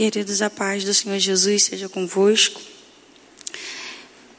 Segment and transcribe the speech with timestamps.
[0.00, 2.58] Queridos, a paz do Senhor Jesus seja convosco.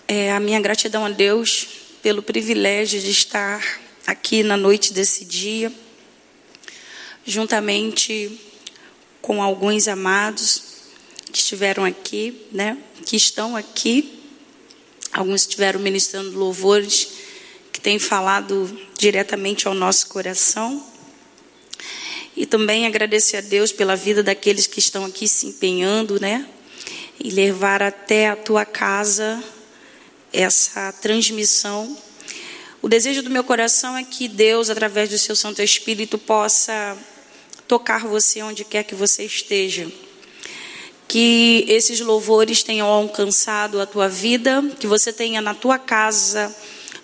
[0.07, 1.67] É a minha gratidão a Deus
[2.01, 3.63] pelo privilégio de estar
[4.07, 5.71] aqui na noite desse dia,
[7.23, 8.41] juntamente
[9.21, 10.63] com alguns amados
[11.31, 12.75] que estiveram aqui, né?
[13.05, 14.19] Que estão aqui.
[15.13, 17.07] Alguns estiveram ministrando louvores
[17.71, 20.90] que têm falado diretamente ao nosso coração.
[22.41, 26.47] E também agradecer a Deus pela vida daqueles que estão aqui se empenhando, né?
[27.19, 29.43] E levar até a tua casa
[30.33, 31.95] essa transmissão.
[32.81, 36.97] O desejo do meu coração é que Deus, através do seu Santo Espírito, possa
[37.67, 39.87] tocar você onde quer que você esteja.
[41.07, 46.51] Que esses louvores tenham alcançado a tua vida, que você tenha na tua casa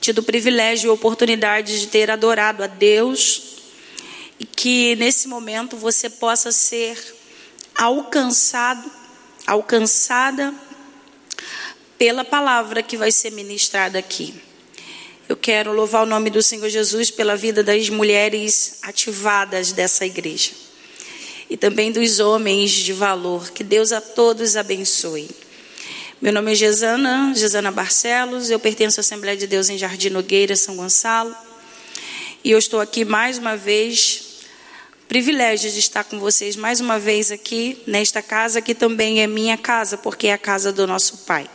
[0.01, 3.56] tido o privilégio e oportunidade de ter adorado a Deus
[4.45, 6.97] que nesse momento você possa ser
[7.75, 8.89] alcançado,
[9.45, 10.53] alcançada
[11.97, 14.33] pela palavra que vai ser ministrada aqui.
[15.27, 20.51] Eu quero louvar o nome do Senhor Jesus pela vida das mulheres ativadas dessa igreja
[21.49, 23.51] e também dos homens de valor.
[23.51, 25.29] Que Deus a todos abençoe.
[26.21, 30.55] Meu nome é Gesana, Gesana Barcelos, eu pertenço à Assembleia de Deus em Jardim Nogueira,
[30.55, 31.35] São Gonçalo.
[32.43, 34.26] E eu estou aqui mais uma vez
[35.07, 39.57] privilégio de estar com vocês mais uma vez aqui nesta casa, que também é minha
[39.57, 41.49] casa, porque é a casa do nosso Pai.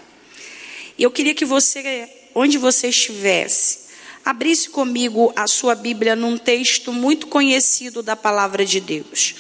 [0.97, 3.81] E eu queria que você, onde você estivesse,
[4.25, 9.35] abrisse comigo a sua Bíblia num texto muito conhecido da palavra de Deus.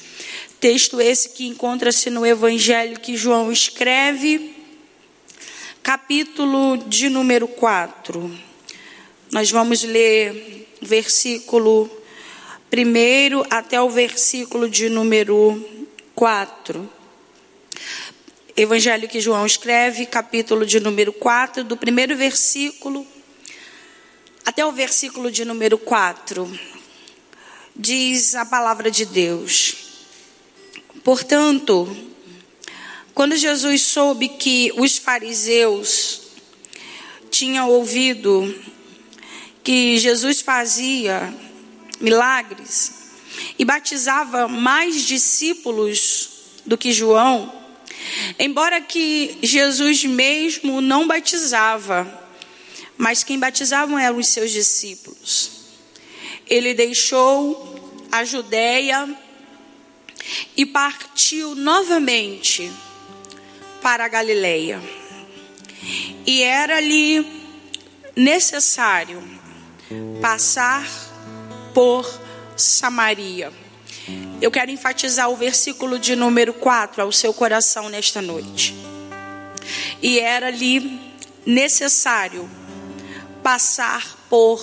[0.60, 4.54] Texto esse que encontra-se no Evangelho que João escreve,
[5.82, 8.30] capítulo de número 4.
[9.32, 11.90] Nós vamos ler versículo
[12.72, 15.62] primeiro até o versículo de número
[16.14, 16.90] 4.
[18.56, 23.06] Evangelho que João escreve, capítulo de número 4, do primeiro versículo
[24.42, 26.50] até o versículo de número 4.
[27.76, 29.76] Diz a palavra de Deus.
[31.04, 31.94] Portanto,
[33.12, 36.22] quando Jesus soube que os fariseus
[37.30, 38.58] tinham ouvido
[39.62, 41.51] que Jesus fazia
[42.02, 42.92] milagres
[43.58, 46.28] e batizava mais discípulos
[46.66, 47.52] do que João,
[48.38, 52.20] embora que Jesus mesmo não batizava,
[52.98, 55.50] mas quem batizavam eram os seus discípulos.
[56.46, 59.08] Ele deixou a Judéia
[60.56, 62.70] e partiu novamente
[63.80, 64.80] para a Galileia.
[66.26, 67.26] E era-lhe
[68.14, 69.22] necessário
[70.20, 70.86] passar
[71.74, 72.20] por
[72.56, 73.52] Samaria.
[74.40, 78.74] Eu quero enfatizar o versículo de número 4 ao seu coração nesta noite.
[80.02, 81.00] E era-lhe
[81.46, 82.48] necessário
[83.42, 84.60] passar por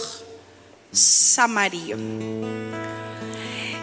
[0.92, 1.98] Samaria.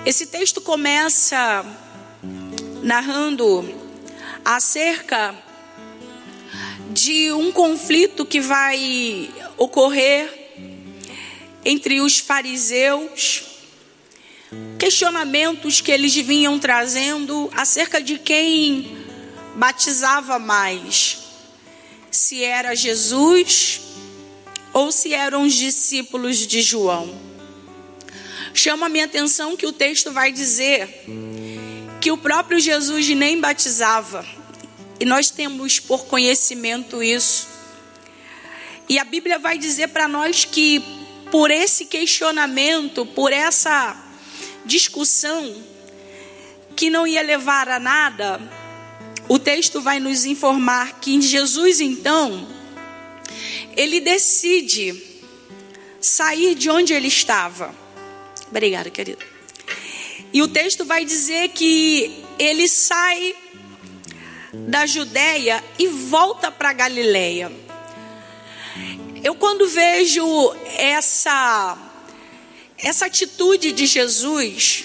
[0.05, 1.65] Esse texto começa
[2.83, 3.69] narrando
[4.45, 5.35] acerca
[6.91, 10.46] de um conflito que vai ocorrer
[11.69, 13.43] entre os fariseus,
[14.79, 18.97] questionamentos que eles vinham trazendo acerca de quem
[19.57, 21.19] batizava mais,
[22.09, 23.81] se era Jesus
[24.73, 27.13] ou se eram os discípulos de João.
[28.55, 31.05] Chama a minha atenção que o texto vai dizer
[32.01, 34.25] que o próprio Jesus nem batizava,
[35.01, 37.49] e nós temos por conhecimento isso.
[38.89, 43.97] E a Bíblia vai dizer para nós que por esse questionamento, por essa
[44.65, 45.55] discussão
[46.75, 48.41] que não ia levar a nada,
[49.29, 52.47] o texto vai nos informar que Jesus então
[53.77, 55.03] ele decide
[56.01, 57.75] sair de onde ele estava.
[58.49, 59.25] Obrigada, querido.
[60.33, 63.35] E o texto vai dizer que ele sai
[64.53, 67.66] da Judéia e volta para Galileia.
[69.23, 71.79] Eu quando vejo essa
[72.79, 74.85] essa atitude de Jesus,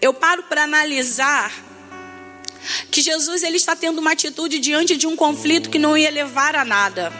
[0.00, 1.52] eu paro para analisar
[2.90, 6.54] que Jesus ele está tendo uma atitude diante de um conflito que não ia levar
[6.54, 7.12] a nada.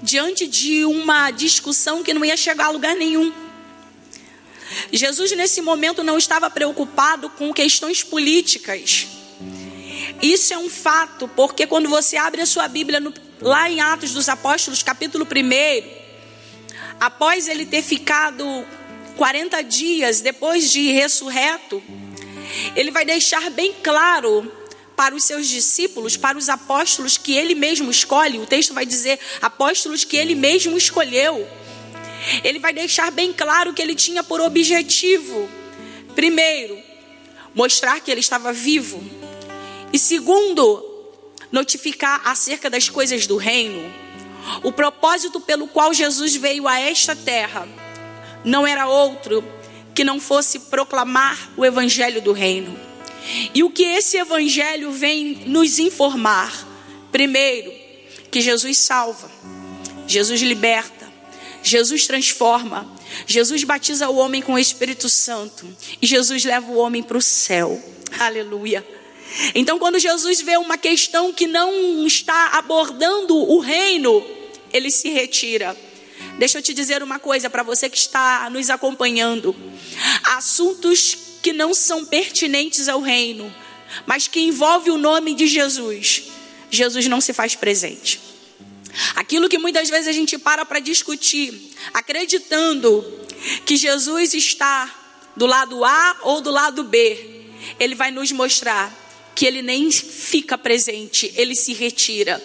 [0.00, 3.32] Diante de uma discussão que não ia chegar a lugar nenhum.
[4.92, 9.08] Jesus nesse momento não estava preocupado com questões políticas.
[10.22, 14.12] Isso é um fato, porque quando você abre a sua Bíblia no lá em Atos
[14.12, 15.88] dos Apóstolos, capítulo 1,
[17.00, 18.66] após ele ter ficado
[19.16, 21.82] 40 dias depois de ressurreto,
[22.74, 24.50] ele vai deixar bem claro
[24.94, 29.18] para os seus discípulos, para os apóstolos que ele mesmo escolhe, o texto vai dizer
[29.42, 31.46] apóstolos que ele mesmo escolheu.
[32.42, 35.48] Ele vai deixar bem claro que ele tinha por objetivo,
[36.14, 36.78] primeiro,
[37.54, 39.02] mostrar que ele estava vivo,
[39.92, 40.85] e segundo,
[41.56, 43.90] notificar acerca das coisas do reino.
[44.62, 47.66] O propósito pelo qual Jesus veio a esta terra
[48.44, 49.42] não era outro
[49.94, 52.78] que não fosse proclamar o evangelho do reino.
[53.54, 56.52] E o que esse evangelho vem nos informar?
[57.10, 57.72] Primeiro,
[58.30, 59.30] que Jesus salva,
[60.06, 61.10] Jesus liberta,
[61.62, 62.86] Jesus transforma,
[63.26, 65.66] Jesus batiza o homem com o Espírito Santo
[66.02, 67.82] e Jesus leva o homem para o céu.
[68.20, 68.86] Aleluia.
[69.54, 74.24] Então, quando Jesus vê uma questão que não está abordando o reino,
[74.72, 75.76] ele se retira.
[76.38, 79.54] Deixa eu te dizer uma coisa para você que está nos acompanhando:
[80.24, 83.54] assuntos que não são pertinentes ao reino,
[84.06, 86.24] mas que envolve o nome de Jesus,
[86.70, 88.20] Jesus não se faz presente.
[89.14, 93.04] Aquilo que muitas vezes a gente para para discutir, acreditando
[93.64, 94.92] que Jesus está
[95.36, 97.44] do lado A ou do lado B,
[97.78, 99.05] ele vai nos mostrar
[99.36, 102.42] que ele nem fica presente, ele se retira.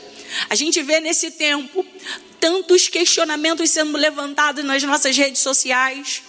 [0.50, 1.86] A gente vê nesse tempo
[2.38, 6.22] tantos questionamentos sendo levantados nas nossas redes sociais,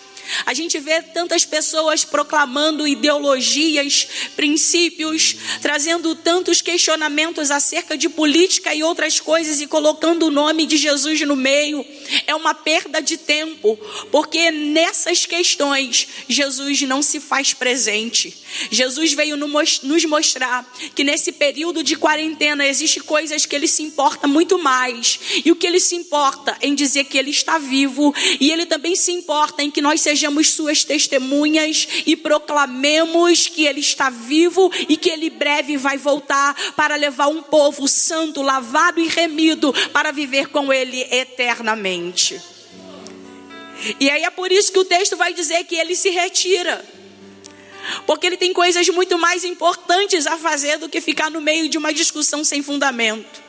[0.46, 8.82] a gente vê tantas pessoas proclamando ideologias, princípios, trazendo tantos questionamentos acerca de política e
[8.82, 11.84] outras coisas e colocando o nome de Jesus no meio.
[12.26, 13.78] É uma perda de tempo,
[14.10, 18.36] porque nessas questões Jesus não se faz presente.
[18.70, 24.26] Jesus veio nos mostrar que nesse período de quarentena existe coisas que ele se importa
[24.26, 25.18] muito mais.
[25.44, 28.94] E o que ele se importa em dizer que ele está vivo e ele também
[28.94, 34.70] se importa em que nós sejamos sejamos suas testemunhas e proclamemos que Ele está vivo
[34.88, 40.12] e que Ele breve vai voltar para levar um povo santo, lavado e remido para
[40.12, 42.41] viver com Ele eternamente.
[43.99, 46.85] E aí é por isso que o texto vai dizer que ele se retira.
[48.06, 51.79] Porque ele tem coisas muito mais importantes a fazer do que ficar no meio de
[51.79, 53.43] uma discussão sem fundamento.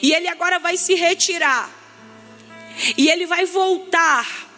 [0.00, 1.68] E ele agora vai se retirar.
[2.96, 4.49] E ele vai voltar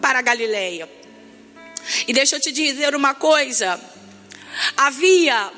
[0.00, 0.90] para a Galileia.
[2.06, 3.80] E deixa eu te dizer uma coisa:
[4.76, 5.50] havia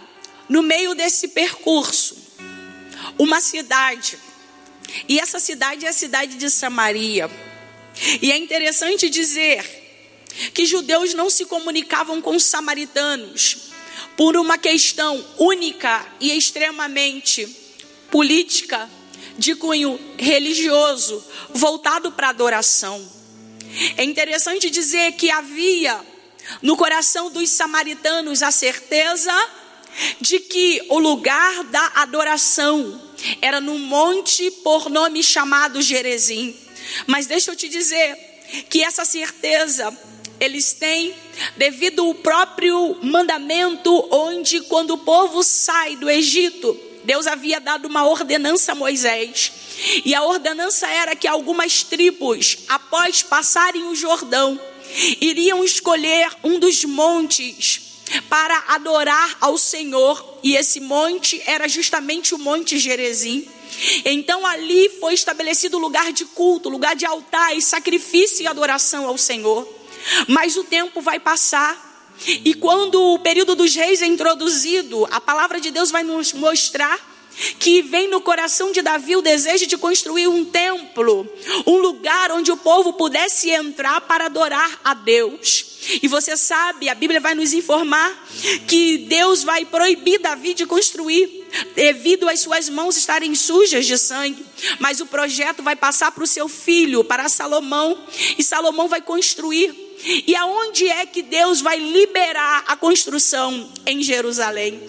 [0.49, 2.17] no meio desse percurso
[3.19, 4.19] uma cidade,
[5.09, 7.31] e essa cidade é a cidade de Samaria.
[8.21, 9.65] E é interessante dizer
[10.53, 13.71] que judeus não se comunicavam com os samaritanos
[14.17, 17.47] por uma questão única e extremamente
[18.11, 18.89] política,
[19.37, 23.24] de cunho religioso, voltado para adoração.
[23.97, 26.01] É interessante dizer que havia
[26.63, 29.33] no coração dos samaritanos a certeza
[30.21, 33.01] de que o lugar da adoração
[33.41, 36.55] era no monte por nome chamado Gerezim.
[37.07, 38.17] Mas deixa eu te dizer
[38.69, 39.97] que essa certeza
[40.39, 41.15] eles têm
[41.57, 48.07] devido ao próprio mandamento onde quando o povo sai do Egito, Deus havia dado uma
[48.07, 49.53] ordenança a Moisés.
[50.05, 54.59] E a ordenança era que algumas tribos, após passarem o Jordão,
[55.21, 57.83] iriam escolher um dos montes
[58.29, 63.49] para adorar ao Senhor, e esse monte era justamente o Monte Gerezim.
[64.05, 69.19] Então ali foi estabelecido lugar de culto, lugar de altar e sacrifício e adoração ao
[69.19, 69.69] Senhor.
[70.29, 71.94] Mas o tempo vai passar
[72.27, 77.15] e quando o período dos reis é introduzido, a palavra de Deus vai nos mostrar
[77.59, 81.29] que vem no coração de Davi o desejo de construir um templo,
[81.67, 85.75] um lugar onde o povo pudesse entrar para adorar a Deus.
[86.03, 88.27] E você sabe, a Bíblia vai nos informar
[88.67, 91.45] que Deus vai proibir Davi de construir,
[91.75, 94.47] devido às suas mãos estarem sujas de sangue.
[94.79, 97.99] Mas o projeto vai passar para o seu filho, para Salomão,
[98.39, 103.71] e Salomão vai construir e aonde é que Deus vai liberar a construção?
[103.87, 104.81] Em Jerusalém.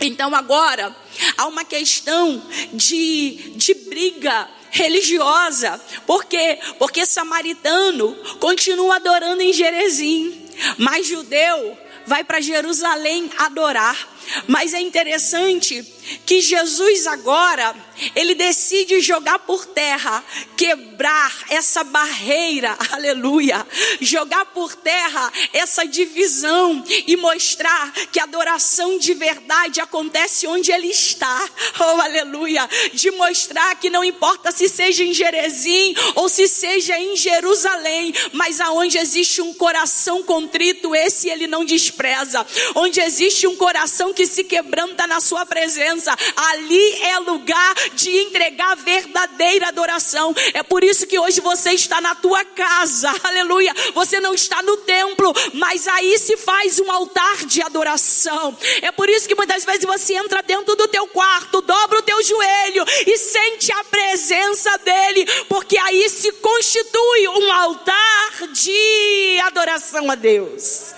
[0.00, 0.94] Então agora
[1.36, 2.42] há uma questão
[2.72, 5.80] de, de briga religiosa.
[6.06, 6.58] Por quê?
[6.78, 14.11] Porque samaritano continua adorando em Jerezim, mas judeu vai para Jerusalém adorar.
[14.46, 15.84] Mas é interessante
[16.26, 17.74] que Jesus agora,
[18.14, 20.24] ele decide jogar por terra,
[20.56, 23.66] quebrar essa barreira, aleluia,
[24.00, 30.88] jogar por terra essa divisão e mostrar que a adoração de verdade acontece onde ele
[30.88, 31.48] está,
[31.78, 37.16] oh aleluia, de mostrar que não importa se seja em Jerezim ou se seja em
[37.16, 44.11] Jerusalém, mas aonde existe um coração contrito, esse ele não despreza, onde existe um coração
[44.12, 46.16] que se quebranta na sua presença.
[46.36, 50.34] Ali é lugar de entregar verdadeira adoração.
[50.54, 53.12] É por isso que hoje você está na tua casa.
[53.24, 53.74] Aleluia.
[53.94, 58.56] Você não está no templo, mas aí se faz um altar de adoração.
[58.80, 62.22] É por isso que muitas vezes você entra dentro do teu quarto, dobra o teu
[62.22, 70.14] joelho e sente a presença dele, porque aí se constitui um altar de adoração a
[70.14, 70.94] Deus.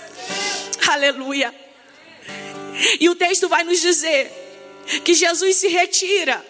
[0.87, 1.64] Aleluia.
[2.99, 4.31] E o texto vai nos dizer
[5.03, 6.45] que Jesus se retira,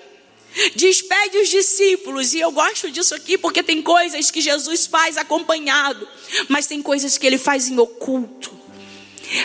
[0.76, 6.08] despede os discípulos, e eu gosto disso aqui porque tem coisas que Jesus faz acompanhado,
[6.48, 8.52] mas tem coisas que ele faz em oculto,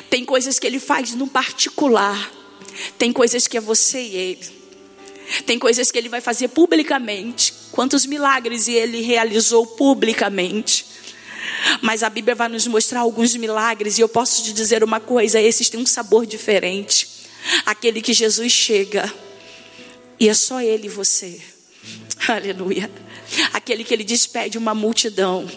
[0.09, 2.33] tem coisas que ele faz no particular,
[2.99, 4.61] tem coisas que é você e ele.
[5.47, 7.55] Tem coisas que ele vai fazer publicamente.
[7.71, 10.85] Quantos milagres ele realizou publicamente.
[11.81, 15.41] Mas a Bíblia vai nos mostrar alguns milagres e eu posso te dizer uma coisa:
[15.41, 17.09] esses têm um sabor diferente.
[17.65, 19.13] Aquele que Jesus chega
[20.19, 21.41] e é só ele e você.
[22.29, 22.91] Aleluia.
[23.53, 25.49] Aquele que ele despede uma multidão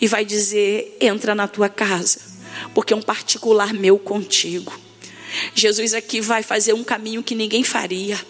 [0.00, 2.20] e vai dizer: entra na tua casa,
[2.74, 4.78] porque é um particular meu contigo.
[5.54, 8.20] Jesus aqui vai fazer um caminho que ninguém faria.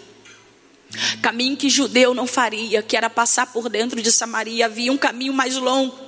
[1.21, 4.65] Caminho que judeu não faria, que era passar por dentro de Samaria.
[4.65, 6.05] Havia um caminho mais longo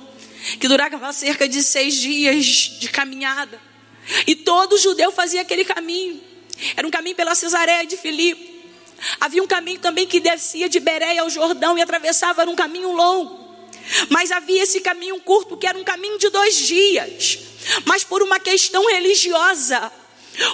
[0.58, 2.44] que durava cerca de seis dias
[2.78, 3.60] de caminhada.
[4.26, 6.20] E todo judeu fazia aquele caminho.
[6.76, 8.58] Era um caminho pela Cesareia de Filipe.
[9.20, 12.92] Havia um caminho também que descia de Bereia ao Jordão e atravessava era um caminho
[12.92, 13.48] longo.
[14.08, 17.38] Mas havia esse caminho curto que era um caminho de dois dias.
[17.84, 19.92] Mas por uma questão religiosa,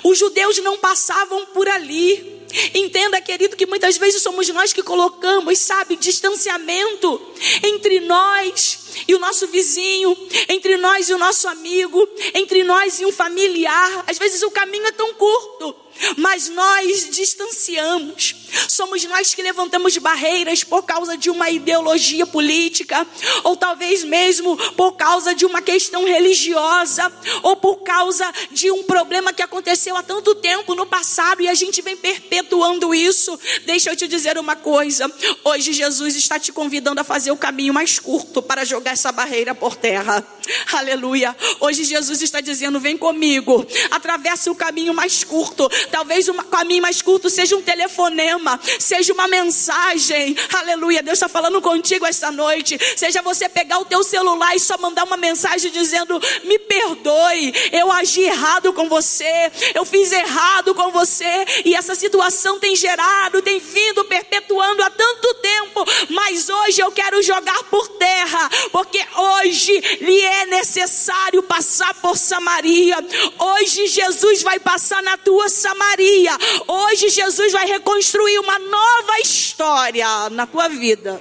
[0.02, 2.33] os judeus não passavam por ali.
[2.75, 7.20] Entenda, querido, que muitas vezes somos nós que colocamos, sabe, distanciamento
[7.62, 10.16] entre nós e o nosso vizinho,
[10.49, 14.04] entre nós e o nosso amigo, entre nós e um familiar.
[14.06, 15.83] Às vezes o caminho é tão curto
[16.16, 18.34] mas nós distanciamos.
[18.68, 23.06] Somos nós que levantamos barreiras por causa de uma ideologia política,
[23.42, 29.32] ou talvez mesmo por causa de uma questão religiosa, ou por causa de um problema
[29.32, 33.38] que aconteceu há tanto tempo no passado e a gente vem perpetuando isso.
[33.64, 35.10] Deixa eu te dizer uma coisa:
[35.44, 39.54] hoje Jesus está te convidando a fazer o caminho mais curto para jogar essa barreira
[39.54, 40.24] por terra.
[40.72, 41.36] Aleluia.
[41.60, 47.02] Hoje Jesus está dizendo: vem comigo, atravesse o caminho mais curto Talvez o caminho mais
[47.02, 50.36] curto seja um telefonema, seja uma mensagem.
[50.52, 51.02] Aleluia.
[51.02, 52.78] Deus está falando contigo esta noite.
[52.96, 57.90] Seja você pegar o teu celular e só mandar uma mensagem dizendo: Me perdoe, eu
[57.92, 61.44] agi errado com você, eu fiz errado com você.
[61.64, 65.84] E essa situação tem gerado, tem vindo perpetuando há tanto tempo.
[66.10, 72.96] Mas hoje eu quero jogar por terra, porque hoje lhe é necessário passar por Samaria.
[73.38, 75.73] Hoje Jesus vai passar na tua Samaria.
[75.74, 76.36] Maria.
[76.66, 81.20] Hoje Jesus vai reconstruir uma nova história na tua vida,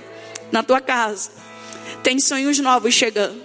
[0.51, 1.31] na tua casa.
[2.01, 3.43] Tem sonhos novos chegando.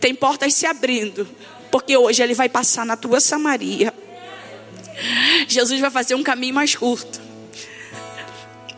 [0.00, 1.28] Tem portas se abrindo,
[1.70, 3.92] porque hoje ele vai passar na tua Samaria.
[5.48, 7.20] Jesus vai fazer um caminho mais curto.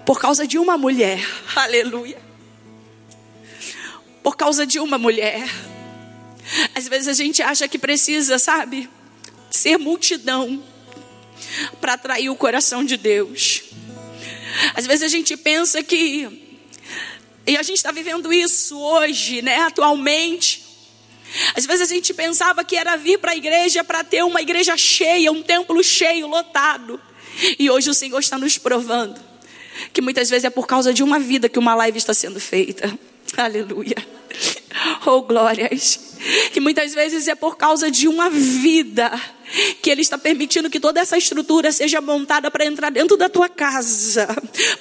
[0.05, 1.25] Por causa de uma mulher.
[1.57, 2.19] Aleluia.
[4.23, 5.49] Por causa de uma mulher.
[6.75, 8.89] Às vezes a gente acha que precisa, sabe?
[9.55, 10.63] Ser multidão
[11.81, 13.63] para atrair o coração de Deus.
[14.75, 16.57] Às vezes a gente pensa que,
[17.47, 20.65] e a gente está vivendo isso hoje, né, atualmente.
[21.55, 24.77] Às vezes a gente pensava que era vir para a igreja para ter uma igreja
[24.77, 27.01] cheia, um templo cheio, lotado.
[27.57, 29.21] E hoje o Senhor está nos provando
[29.93, 32.97] que muitas vezes é por causa de uma vida que uma live está sendo feita.
[33.37, 33.97] Aleluia.
[35.07, 36.01] Oh, glórias.
[36.53, 39.13] Que muitas vezes é por causa de uma vida
[39.83, 43.49] que Ele está permitindo que toda essa estrutura seja montada para entrar dentro da tua
[43.49, 44.27] casa,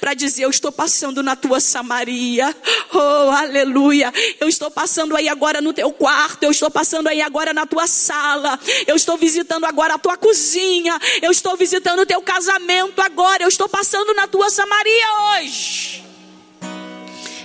[0.00, 2.54] para dizer: Eu estou passando na tua Samaria,
[2.92, 7.52] oh aleluia, eu estou passando aí agora no teu quarto, eu estou passando aí agora
[7.52, 12.22] na tua sala, eu estou visitando agora a tua cozinha, eu estou visitando o teu
[12.22, 16.02] casamento agora, eu estou passando na tua Samaria hoje.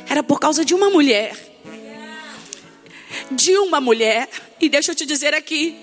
[0.08, 1.49] Era por causa de uma mulher
[3.32, 4.30] de uma mulher.
[4.60, 5.75] E deixa eu te dizer aqui: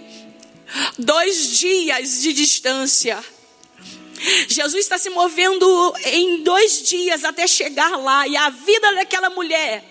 [0.99, 3.23] dois dias de distância.
[4.49, 9.85] Jesus está se movendo em dois dias até chegar lá, e a vida daquela mulher,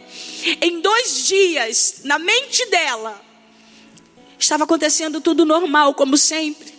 [0.62, 3.22] em dois dias, na mente dela,
[4.40, 6.74] estava acontecendo tudo normal, como sempre.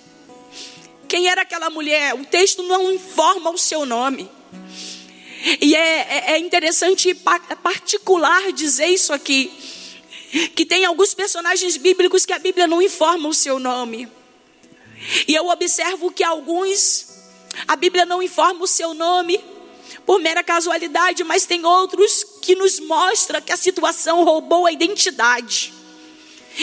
[1.08, 2.14] Quem era aquela mulher?
[2.14, 4.28] O texto não informa o seu nome.
[5.60, 9.52] E é, é, é interessante, particular dizer isso aqui
[10.54, 14.08] que tem alguns personagens bíblicos que a Bíblia não informa o seu nome.
[15.26, 17.06] E eu observo que alguns,
[17.68, 19.40] a Bíblia não informa o seu nome
[20.04, 25.72] por mera casualidade, mas tem outros que nos mostra que a situação roubou a identidade.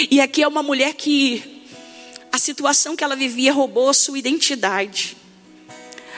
[0.10, 1.63] E aqui é uma mulher que
[2.32, 5.15] a situação que ela vivia roubou a sua identidade.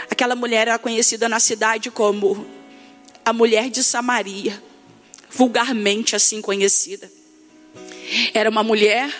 [0.10, 2.48] Aquela mulher era conhecida na cidade como
[3.24, 4.62] a mulher de Samaria,
[5.30, 7.12] vulgarmente assim conhecida.
[8.33, 9.13] Era uma mulher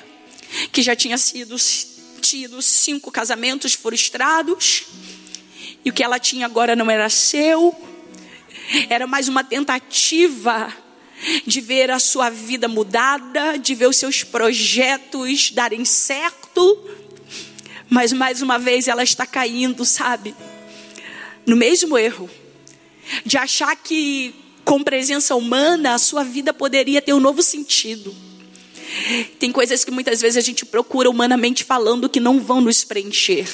[0.72, 1.56] que já tinha sido
[2.22, 4.86] tido cinco casamentos frustrados,
[5.84, 7.76] e o que ela tinha agora não era seu,
[8.90, 10.74] era mais uma tentativa
[11.46, 16.90] de ver a sua vida mudada, de ver os seus projetos darem certo,
[17.88, 20.36] mas mais uma vez ela está caindo, sabe?
[21.46, 22.30] No mesmo erro,
[23.24, 28.16] de achar que com presença humana a sua vida poderia ter um novo sentido.
[29.40, 33.48] Tem coisas que muitas vezes a gente procura humanamente falando que não vão nos preencher.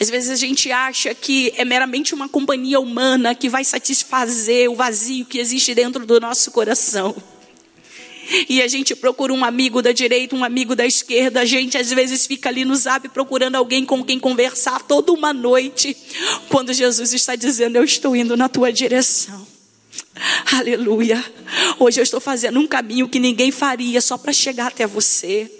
[0.00, 4.76] Às vezes a gente acha que é meramente uma companhia humana que vai satisfazer o
[4.76, 7.14] vazio que existe dentro do nosso coração.
[8.48, 11.40] E a gente procura um amigo da direita, um amigo da esquerda.
[11.40, 15.32] A gente às vezes fica ali no zap procurando alguém com quem conversar toda uma
[15.32, 15.96] noite.
[16.48, 19.46] Quando Jesus está dizendo: Eu estou indo na tua direção.
[20.52, 21.22] Aleluia.
[21.78, 25.50] Hoje eu estou fazendo um caminho que ninguém faria só para chegar até você.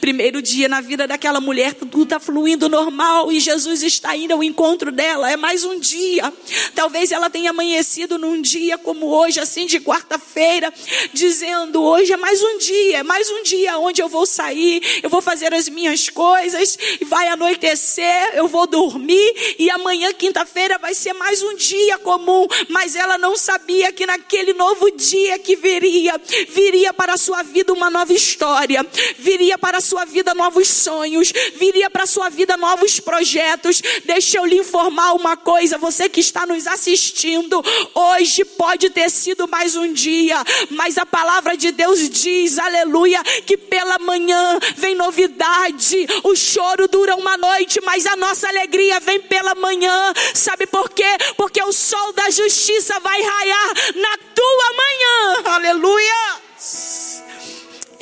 [0.00, 4.42] Primeiro dia na vida daquela mulher, tudo está fluindo normal e Jesus está indo ao
[4.42, 5.30] encontro dela.
[5.30, 6.32] É mais um dia.
[6.74, 10.72] Talvez ela tenha amanhecido num dia como hoje, assim de quarta-feira,
[11.12, 15.10] dizendo: Hoje é mais um dia, é mais um dia onde eu vou sair, eu
[15.10, 21.12] vou fazer as minhas coisas, vai anoitecer, eu vou dormir e amanhã, quinta-feira, vai ser
[21.14, 22.46] mais um dia comum.
[22.68, 27.72] Mas ela não sabia que naquele novo dia que viria, viria para a sua vida
[27.72, 28.84] uma nova história,
[29.18, 33.80] viria viria para a sua vida novos sonhos, viria para a sua vida novos projetos.
[34.04, 37.62] Deixa eu lhe informar uma coisa, você que está nos assistindo,
[37.94, 43.56] hoje pode ter sido mais um dia, mas a palavra de Deus diz, aleluia, que
[43.56, 49.54] pela manhã vem novidade, o choro dura uma noite, mas a nossa alegria vem pela
[49.54, 50.12] manhã.
[50.34, 51.16] Sabe por quê?
[51.36, 55.54] Porque o sol da justiça vai raiar na tua manhã.
[55.54, 57.03] Aleluia!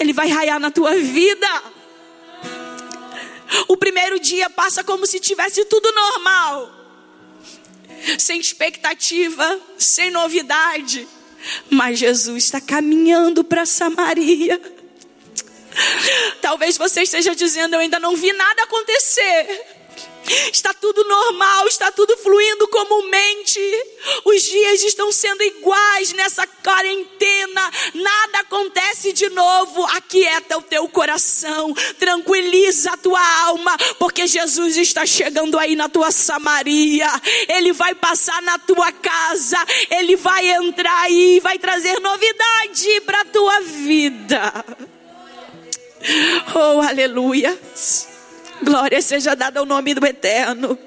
[0.02, 1.62] Ele vai raiar na tua vida.
[3.68, 6.68] O primeiro dia passa como se tivesse tudo normal,
[8.18, 11.06] sem expectativa, sem novidade.
[11.70, 14.60] Mas Jesus está caminhando para Samaria.
[16.40, 19.71] Talvez você esteja dizendo: Eu ainda não vi nada acontecer.
[20.52, 23.60] Está tudo normal, está tudo fluindo comumente.
[24.24, 27.70] Os dias estão sendo iguais nessa quarentena.
[27.94, 29.84] Nada acontece de novo.
[29.84, 36.10] Aquieta o teu coração, tranquiliza a tua alma, porque Jesus está chegando aí na tua
[36.10, 37.08] Samaria.
[37.48, 39.58] Ele vai passar na tua casa,
[39.90, 44.64] ele vai entrar aí, vai trazer novidade para a tua vida.
[46.54, 47.58] Oh, aleluia.
[48.62, 50.78] Glória seja dada ao nome do Eterno.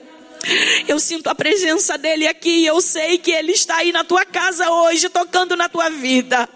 [0.88, 2.66] Eu sinto a presença dele aqui.
[2.66, 6.48] Eu sei que ele está aí na tua casa hoje, tocando na tua vida.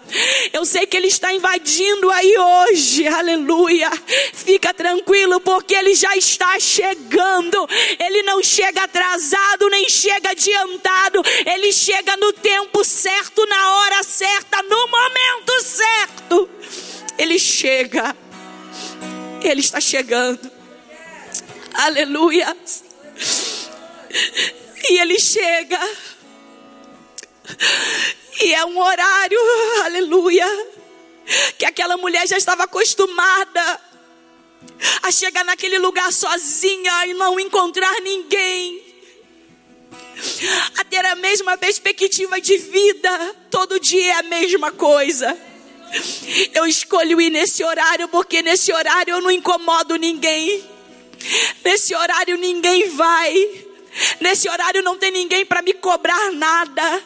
[0.52, 3.06] Eu sei que ele está invadindo aí hoje.
[3.08, 3.90] Aleluia.
[4.32, 7.68] Fica tranquilo, porque ele já está chegando.
[7.98, 11.22] Ele não chega atrasado, nem chega adiantado.
[11.44, 16.50] Ele chega no tempo certo, na hora certa, no momento certo.
[17.18, 18.16] Ele chega.
[19.42, 20.49] Ele está chegando.
[21.74, 22.56] Aleluia.
[24.88, 25.78] E ele chega.
[28.40, 29.38] E é um horário,
[29.84, 30.46] aleluia,
[31.58, 33.80] que aquela mulher já estava acostumada
[35.02, 38.82] a chegar naquele lugar sozinha e não encontrar ninguém.
[40.78, 45.36] A ter a mesma perspectiva de vida, todo dia é a mesma coisa.
[46.54, 50.62] Eu escolho ir nesse horário porque nesse horário eu não incomodo ninguém.
[51.64, 53.64] Nesse horário ninguém vai.
[54.20, 57.02] Nesse horário não tem ninguém para me cobrar nada.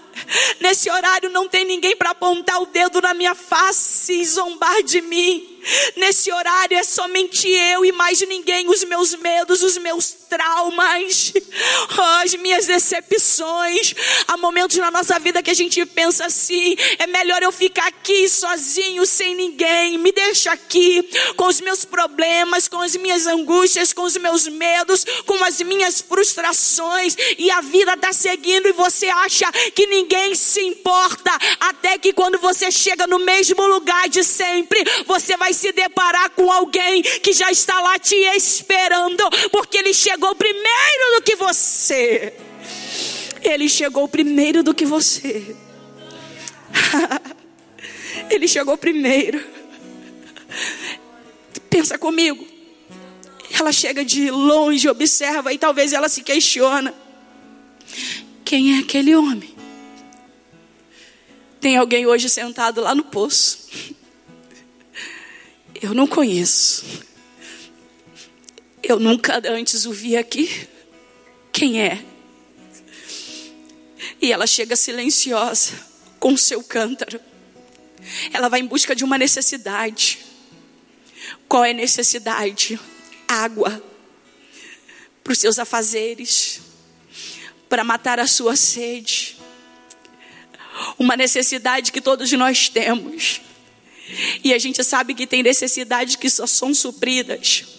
[0.61, 5.01] Nesse horário não tem ninguém para apontar o dedo na minha face e zombar de
[5.01, 5.61] mim.
[5.97, 11.33] Nesse horário é somente eu e mais ninguém, os meus medos, os meus traumas,
[12.25, 13.95] as minhas decepções.
[14.27, 18.29] Há momentos na nossa vida que a gente pensa assim: é melhor eu ficar aqui
[18.29, 24.03] sozinho, sem ninguém, me deixa aqui com os meus problemas, com as minhas angústias, com
[24.03, 29.51] os meus medos, com as minhas frustrações, e a vida está seguindo e você acha
[29.75, 35.37] que ninguém se importa, até que quando você chega no mesmo lugar de sempre, você
[35.37, 41.17] vai se deparar com alguém que já está lá te esperando, porque ele chegou primeiro
[41.17, 42.33] do que você.
[43.43, 45.57] Ele chegou primeiro do que você.
[48.31, 49.45] ele chegou primeiro.
[51.69, 52.47] Pensa comigo.
[53.51, 56.95] Ela chega de longe, observa e talvez ela se questiona:
[58.45, 59.55] quem é aquele homem?
[61.61, 63.69] Tem alguém hoje sentado lá no poço.
[65.81, 66.85] Eu não conheço.
[68.87, 70.69] Eu nunca antes o vi aqui.
[71.51, 72.05] Quem é?
[74.21, 75.73] E ela chega silenciosa
[76.21, 77.19] com o seu cântaro.
[78.31, 80.19] Ela vai em busca de uma necessidade.
[81.49, 82.79] Qual é a necessidade?
[83.27, 83.83] Água
[85.23, 86.61] para os seus afazeres,
[87.71, 89.39] para matar a sua sede.
[90.99, 93.41] Uma necessidade que todos nós temos.
[94.45, 97.74] E a gente sabe que tem necessidades que só são supridas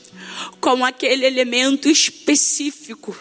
[0.59, 3.17] com aquele elemento específico.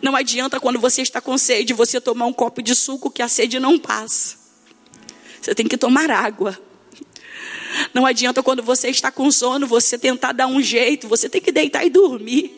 [0.00, 3.28] Não adianta quando você está com sede você tomar um copo de suco que a
[3.28, 4.36] sede não passa.
[5.40, 6.58] Você tem que tomar água.
[7.92, 11.50] Não adianta quando você está com sono você tentar dar um jeito, você tem que
[11.50, 12.52] deitar e dormir.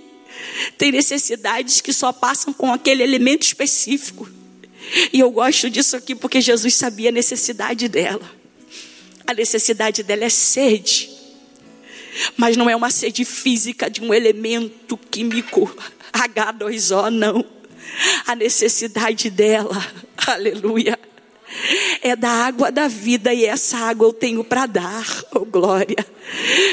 [0.76, 4.28] Tem necessidades que só passam com aquele elemento específico.
[5.12, 8.28] E eu gosto disso aqui porque Jesus sabia a necessidade dela.
[9.26, 11.13] A necessidade dela é sede.
[12.36, 15.74] Mas não é uma sede física de um elemento químico
[16.12, 17.44] H2O, não.
[18.26, 19.86] A necessidade dela,
[20.26, 20.98] aleluia,
[22.02, 26.06] é da água da vida e essa água eu tenho para dar, oh glória.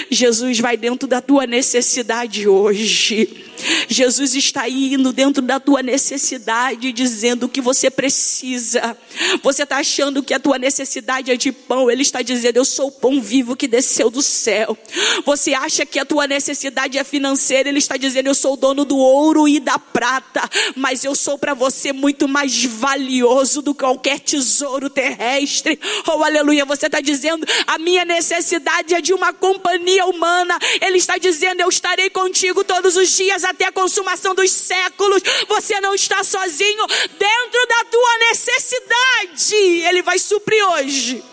[0.10, 3.52] Jesus vai dentro da tua necessidade hoje.
[3.88, 8.98] Jesus está indo dentro da tua necessidade, dizendo o que você precisa.
[9.44, 12.88] Você está achando que a tua necessidade é de pão, Ele está dizendo: Eu sou
[12.88, 14.78] o pão vivo que desceu do céu.
[15.26, 18.86] Você acha que a tua necessidade é financeira, Ele está dizendo: Eu sou o dono
[18.86, 23.82] do ouro e da prata, mas eu sou para você muito mais valioso do que
[23.82, 25.80] qualquer tesouro terrestre.
[26.08, 26.66] Oh, aleluia!
[26.66, 30.58] Você está dizendo: A minha necessidade é de uma companhia humana.
[30.82, 35.22] Ele está dizendo: Eu estarei contigo todos os dias até a consumação dos séculos.
[35.48, 39.56] Você não está sozinho dentro da tua necessidade.
[39.88, 41.24] Ele vai suprir hoje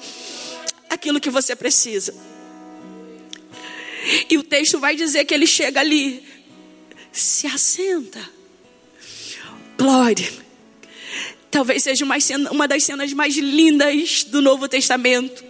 [0.90, 2.14] aquilo que você precisa.
[4.28, 6.24] E o texto vai dizer que ele chega ali,
[7.12, 8.20] se assenta.
[9.76, 10.47] Glória.
[11.50, 15.44] Talvez seja uma, cena, uma das cenas mais lindas do Novo Testamento.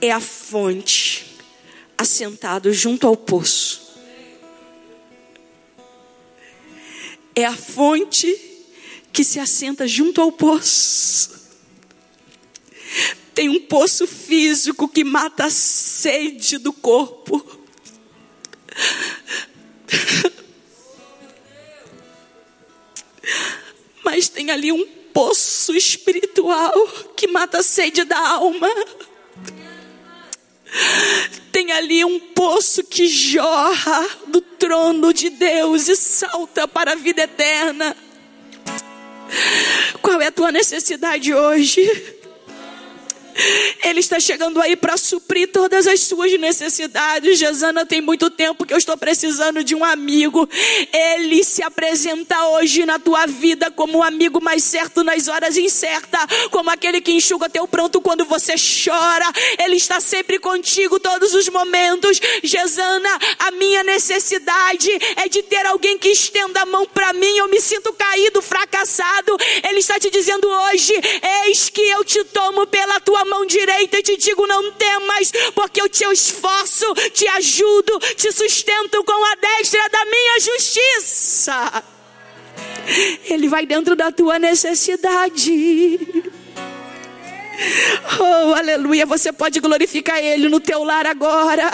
[0.00, 1.26] É a fonte,
[1.96, 3.90] assentado junto ao poço.
[7.34, 8.38] é a fonte
[9.12, 11.40] que se assenta junto ao poço.
[13.34, 17.59] Tem um poço físico que mata a sede do corpo.
[24.20, 26.74] Mas tem ali um poço espiritual
[27.16, 28.68] que mata a sede da alma.
[31.50, 37.22] Tem ali um poço que jorra do trono de Deus e salta para a vida
[37.22, 37.96] eterna.
[40.02, 42.19] Qual é a tua necessidade hoje?
[43.84, 47.38] Ele está chegando aí para suprir todas as suas necessidades.
[47.38, 50.48] Jezana, tem muito tempo que eu estou precisando de um amigo.
[50.92, 55.56] Ele se apresenta hoje na tua vida como o um amigo mais certo nas horas
[55.56, 59.26] incertas, como aquele que enxuga teu pranto quando você chora.
[59.58, 62.20] Ele está sempre contigo todos os momentos.
[62.42, 67.36] Jezana, a minha necessidade é de ter alguém que estenda a mão para mim.
[67.36, 69.36] Eu me sinto caído, fracassado.
[69.68, 70.92] Ele está te dizendo hoje:
[71.46, 75.82] Eis que eu te tomo pela tua mão direita e te digo: não temas, porque
[75.82, 81.84] o teu esforço te ajudo, te sustento com a destra da minha justiça.
[83.24, 86.32] Ele vai dentro da tua necessidade.
[88.18, 89.04] Oh, aleluia.
[89.06, 91.70] Você pode glorificar Ele no teu lar agora.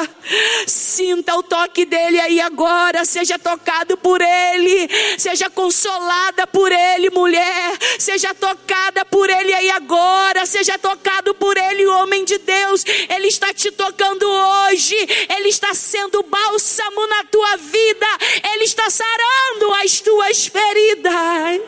[0.66, 3.04] Sinta o toque dele aí agora.
[3.04, 4.88] Seja tocado por Ele.
[5.18, 7.78] Seja consolada por Ele, mulher.
[7.98, 10.44] Seja tocada por Ele aí agora.
[10.46, 12.84] Seja tocado por Ele, homem de Deus.
[13.08, 14.96] Ele está te tocando hoje.
[15.36, 18.06] Ele está sendo bálsamo na tua vida.
[18.52, 21.60] Ele está sarando as tuas feridas.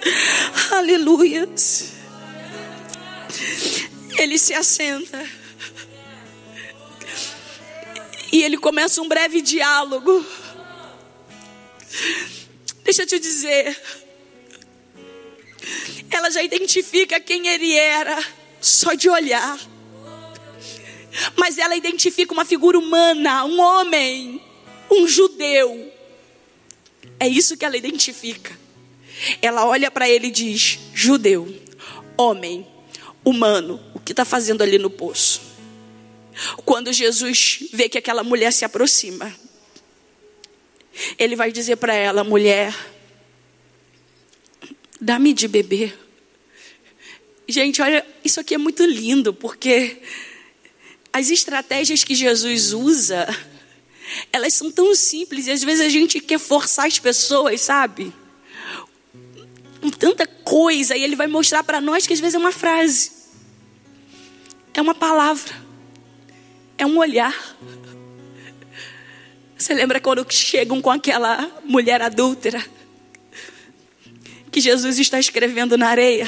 [0.72, 1.48] Aleluia.
[4.18, 5.26] Ele se assenta.
[8.32, 10.24] E ele começa um breve diálogo.
[12.84, 13.80] Deixa eu te dizer.
[16.10, 18.22] Ela já identifica quem ele era
[18.60, 19.58] só de olhar.
[21.36, 24.40] Mas ela identifica uma figura humana, um homem,
[24.90, 25.92] um judeu.
[27.18, 28.56] É isso que ela identifica.
[29.42, 31.54] Ela olha para ele e diz: judeu,
[32.16, 32.66] homem,
[33.24, 35.40] humano, o que está fazendo ali no poço?
[36.64, 39.34] Quando Jesus vê que aquela mulher se aproxima,
[41.18, 42.74] ele vai dizer para ela: mulher,
[45.00, 45.98] dá-me de beber.
[47.48, 50.00] Gente, olha, isso aqui é muito lindo, porque
[51.12, 53.26] as estratégias que Jesus usa,
[54.32, 58.12] elas são tão simples e às vezes a gente quer forçar as pessoas, sabe?
[59.80, 63.10] Com tanta coisa, e ele vai mostrar para nós que às vezes é uma frase,
[64.74, 65.54] é uma palavra,
[66.76, 67.34] é um olhar.
[69.56, 72.64] Você lembra quando chegam com aquela mulher adúltera?
[74.50, 76.26] Que Jesus está escrevendo na areia.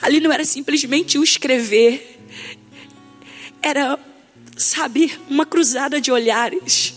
[0.00, 2.20] Ali não era simplesmente o escrever,
[3.62, 3.98] era,
[4.56, 6.94] sabe, uma cruzada de olhares,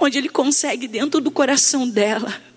[0.00, 2.47] onde ele consegue, dentro do coração dela,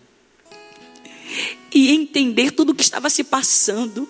[1.74, 4.08] e entender tudo o que estava se passando.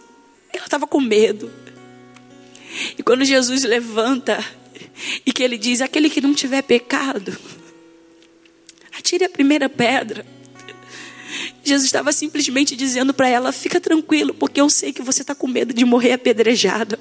[0.53, 1.51] Ela estava com medo.
[2.97, 4.43] E quando Jesus levanta
[5.25, 7.37] e que ele diz: aquele que não tiver pecado,
[8.97, 10.25] atire a primeira pedra.
[11.63, 15.47] Jesus estava simplesmente dizendo para ela: fica tranquilo, porque eu sei que você está com
[15.47, 16.99] medo de morrer apedrejada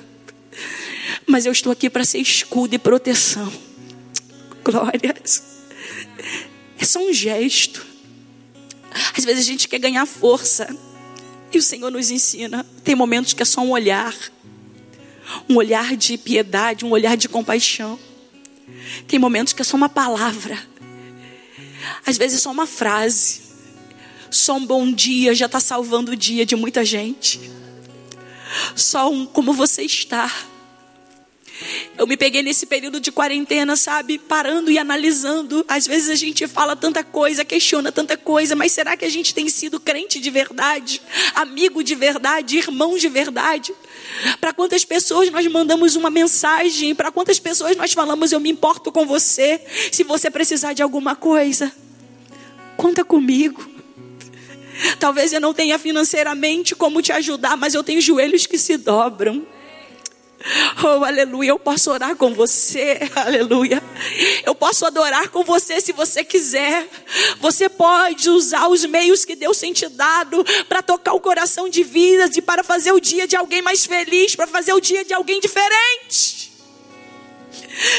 [1.26, 3.52] mas eu estou aqui para ser escudo e proteção.
[4.64, 5.42] Glórias.
[6.78, 7.87] É só um gesto.
[9.16, 10.74] Às vezes a gente quer ganhar força.
[11.53, 12.64] E o Senhor nos ensina.
[12.85, 14.14] Tem momentos que é só um olhar.
[15.48, 17.98] Um olhar de piedade, um olhar de compaixão.
[19.07, 20.59] Tem momentos que é só uma palavra.
[22.07, 23.42] Às vezes é só uma frase.
[24.31, 27.40] Só um bom dia já está salvando o dia de muita gente.
[28.74, 30.33] Só um como você está
[31.96, 35.64] eu me peguei nesse período de quarentena, sabe, parando e analisando.
[35.68, 39.35] Às vezes a gente fala tanta coisa, questiona tanta coisa, mas será que a gente
[39.35, 41.03] tem sido crente de verdade,
[41.35, 43.75] amigo de verdade, irmão de verdade?
[44.40, 46.94] Para quantas pessoas nós mandamos uma mensagem?
[46.94, 49.61] Para quantas pessoas nós falamos eu me importo com você?
[49.92, 51.70] Se você precisar de alguma coisa,
[52.77, 53.68] conta comigo.
[54.99, 59.46] Talvez eu não tenha financeiramente como te ajudar, mas eu tenho joelhos que se dobram.
[60.83, 61.50] Oh, aleluia.
[61.50, 63.83] Eu posso orar com você, aleluia.
[64.44, 66.88] Eu posso adorar com você se você quiser.
[67.38, 71.83] Você pode usar os meios que Deus tem te dado para tocar o coração de
[71.83, 75.12] vidas e para fazer o dia de alguém mais feliz, para fazer o dia de
[75.12, 76.39] alguém diferente.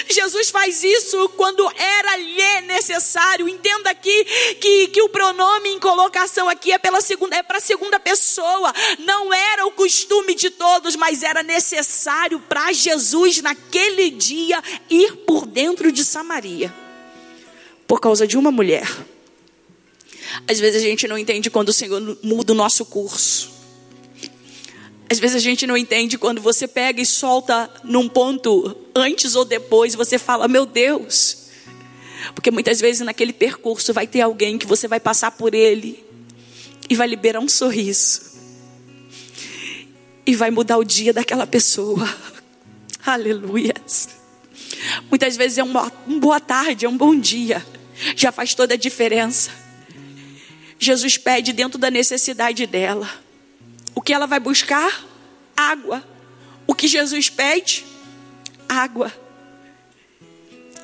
[0.10, 3.48] Jesus faz isso quando era lhe necessário.
[3.48, 7.62] Entenda aqui que, que o pronome em colocação aqui é pela segunda, é para a
[7.62, 8.74] segunda pessoa.
[9.00, 15.46] Não era o costume de todos, mas era necessário para Jesus naquele dia ir por
[15.46, 16.74] dentro de Samaria.
[17.88, 18.88] Por causa de uma mulher.
[20.48, 23.61] Às vezes a gente não entende quando o Senhor muda o nosso curso.
[25.12, 29.44] Às vezes a gente não entende quando você pega e solta num ponto antes ou
[29.44, 31.50] depois, você fala, meu Deus.
[32.34, 36.02] Porque muitas vezes naquele percurso vai ter alguém que você vai passar por ele
[36.90, 38.22] e vai liberar um sorriso.
[40.26, 42.08] E vai mudar o dia daquela pessoa.
[43.06, 44.08] Aleluias.
[45.10, 47.62] Muitas vezes é uma, uma boa tarde, é um bom dia.
[48.16, 49.52] Já faz toda a diferença.
[50.80, 53.10] Jesus pede dentro da necessidade dela.
[53.96, 55.06] O que ela vai buscar?
[55.56, 56.04] Água.
[56.66, 57.86] O que Jesus pede?
[58.68, 59.14] Água.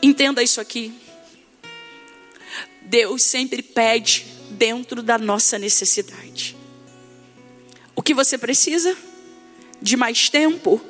[0.02, 0.94] Entenda isso aqui.
[2.82, 6.56] Deus sempre pede dentro da nossa necessidade.
[7.96, 8.96] O que você precisa?
[9.82, 10.82] De mais tempo?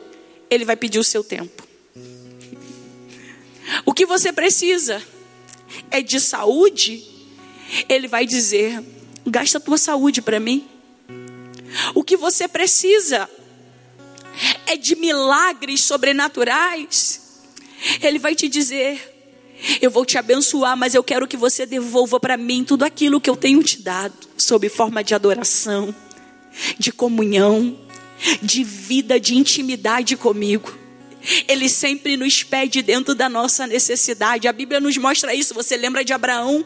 [0.49, 1.67] Ele vai pedir o seu tempo.
[3.86, 5.01] O que você precisa?
[5.89, 7.03] É de saúde?
[7.89, 8.84] Ele vai dizer:
[9.25, 10.67] gasta a tua saúde para mim.
[11.93, 13.30] O que você precisa
[14.65, 17.21] é de milagres sobrenaturais.
[18.01, 19.47] Ele vai te dizer:
[19.82, 23.30] Eu vou te abençoar, mas eu quero que você devolva para mim tudo aquilo que
[23.30, 25.93] eu tenho te dado, sob forma de adoração,
[26.77, 27.77] de comunhão,
[28.41, 30.77] de vida, de intimidade comigo.
[31.47, 34.47] Ele sempre nos pede dentro da nossa necessidade.
[34.47, 35.53] A Bíblia nos mostra isso.
[35.53, 36.63] Você lembra de Abraão?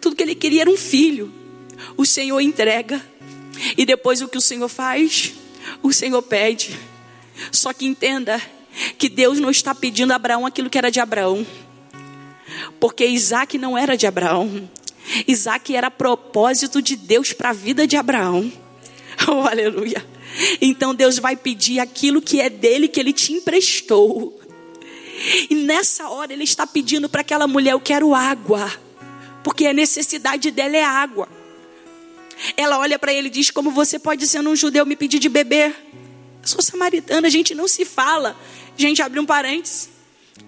[0.00, 1.32] Tudo que ele queria era um filho.
[1.96, 3.11] O Senhor entrega.
[3.76, 5.34] E depois o que o Senhor faz?
[5.82, 6.78] O Senhor pede.
[7.50, 8.40] Só que entenda
[8.98, 11.46] que Deus não está pedindo a Abraão aquilo que era de Abraão.
[12.80, 14.68] Porque Isaac não era de Abraão.
[15.26, 18.50] Isaac era propósito de Deus para a vida de Abraão.
[19.28, 20.04] Oh, aleluia.
[20.60, 24.40] Então Deus vai pedir aquilo que é dele, que ele te emprestou.
[25.50, 28.72] E nessa hora ele está pedindo para aquela mulher: Eu quero água,
[29.44, 31.28] porque a necessidade dela é água.
[32.56, 35.28] Ela olha para ele e diz: Como você pode, sendo um judeu, me pedir de
[35.28, 35.74] beber?
[36.42, 38.36] Eu sou samaritana, a gente não se fala.
[38.76, 39.90] Gente, abre um parênteses.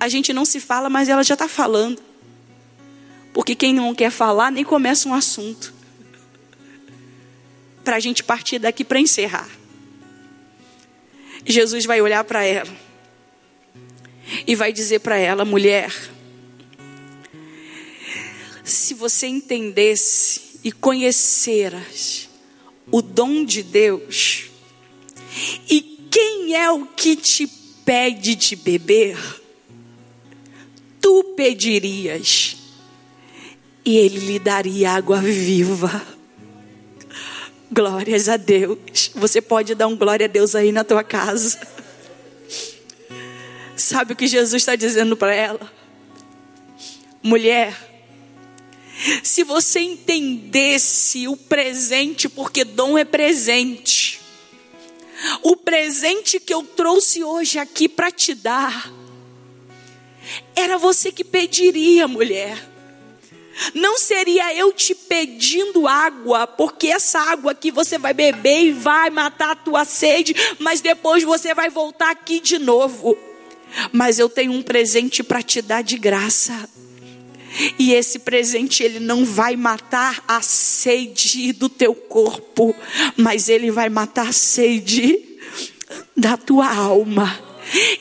[0.00, 2.02] A gente não se fala, mas ela já está falando.
[3.32, 5.72] Porque quem não quer falar nem começa um assunto.
[7.84, 9.48] Para a gente partir daqui para encerrar.
[11.46, 12.74] Jesus vai olhar para ela
[14.46, 15.92] e vai dizer para ela, mulher,
[18.62, 22.28] se você entendesse e conheceras
[22.90, 24.46] o dom de Deus,
[25.68, 27.46] e quem é o que te
[27.84, 29.18] pede de beber,
[31.00, 32.56] tu pedirias,
[33.84, 36.02] e ele lhe daria água viva.
[37.70, 39.10] Glórias a Deus.
[39.14, 41.58] Você pode dar um glória a Deus aí na tua casa.
[43.76, 45.70] Sabe o que Jesus está dizendo para ela?
[47.22, 47.93] Mulher,
[49.22, 54.20] se você entendesse o presente, porque dom é presente,
[55.42, 58.92] o presente que eu trouxe hoje aqui para te dar,
[60.54, 62.70] era você que pediria, mulher.
[63.72, 69.10] Não seria eu te pedindo água, porque essa água aqui você vai beber e vai
[69.10, 73.16] matar a tua sede, mas depois você vai voltar aqui de novo.
[73.92, 76.68] Mas eu tenho um presente para te dar de graça.
[77.78, 82.74] E esse presente ele não vai matar a sede do teu corpo,
[83.16, 85.18] mas ele vai matar a sede
[86.16, 87.38] da tua alma.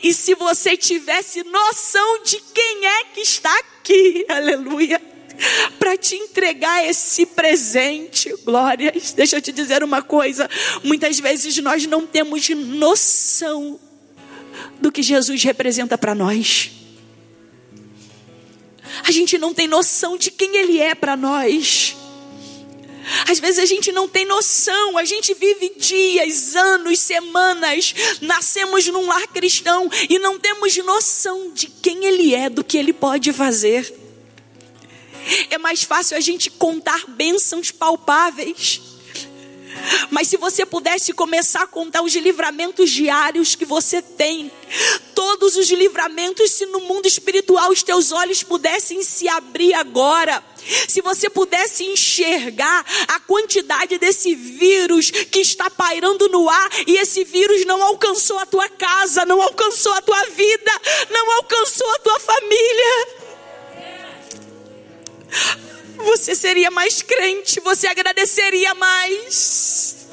[0.02, 5.00] E se você tivesse noção de quem é que está aqui, aleluia
[5.78, 8.32] para te entregar esse presente.
[8.44, 9.12] Glórias.
[9.12, 10.48] Deixa eu te dizer uma coisa:
[10.82, 13.78] muitas vezes nós não temos noção
[14.80, 16.70] do que Jesus representa para nós.
[19.02, 21.96] A gente não tem noção de quem Ele é para nós.
[23.28, 29.06] Às vezes a gente não tem noção, a gente vive dias, anos, semanas, nascemos num
[29.06, 33.94] lar cristão e não temos noção de quem Ele é, do que Ele pode fazer.
[35.50, 38.93] É mais fácil a gente contar bênçãos palpáveis.
[40.10, 44.50] Mas se você pudesse começar a contar os livramentos diários que você tem,
[45.14, 50.42] todos os livramentos, se no mundo espiritual os teus olhos pudessem se abrir agora,
[50.88, 57.24] se você pudesse enxergar a quantidade desse vírus que está pairando no ar e esse
[57.24, 60.72] vírus não alcançou a tua casa, não alcançou a tua vida,
[61.10, 63.24] não alcançou a tua família
[66.04, 70.06] você seria mais crente, você agradeceria mais.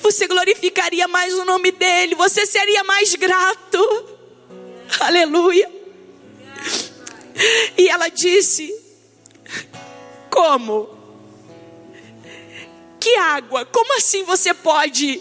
[0.00, 4.16] Você glorificaria mais o nome dele, você seria mais grato.
[5.00, 5.70] Aleluia.
[7.76, 8.74] E ela disse:
[10.30, 10.96] Como?
[12.98, 13.64] Que água?
[13.66, 15.20] Como assim você pode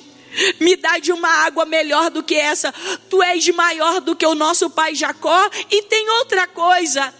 [0.59, 2.73] me dar de uma água melhor do que essa?
[3.09, 5.49] Tu és maior do que o nosso pai Jacó.
[5.69, 7.13] E tem outra coisa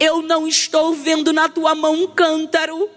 [0.00, 2.88] eu não estou vendo na tua mão um cântaro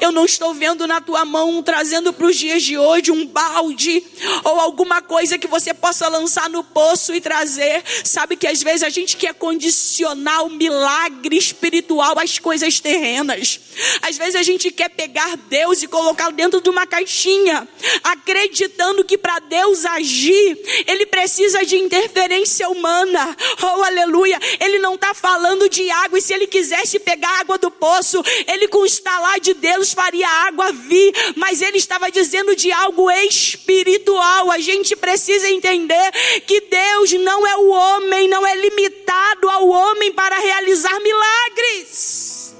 [0.00, 4.02] eu não estou vendo na tua mão trazendo para os dias de hoje um balde
[4.44, 7.82] ou alguma coisa que você possa lançar no poço e trazer.
[8.04, 13.60] Sabe que às vezes a gente quer condicionar o milagre espiritual às coisas terrenas.
[14.02, 17.66] Às vezes a gente quer pegar Deus e colocá-lo dentro de uma caixinha,
[18.04, 23.36] acreditando que para Deus agir, ele precisa de interferência humana.
[23.62, 24.38] Oh, aleluia!
[24.60, 28.68] Ele não está falando de água, e se ele quisesse pegar água do poço, ele
[28.68, 32.70] com o estalar de Deus Deus faria a água vir, mas ele estava dizendo de
[32.70, 34.50] algo espiritual.
[34.50, 36.12] A gente precisa entender
[36.46, 42.54] que Deus não é o homem, não é limitado ao homem para realizar milagres.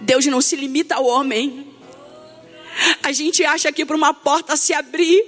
[0.00, 1.74] Deus não se limita ao homem.
[3.02, 5.22] A gente acha que para uma porta se abrir,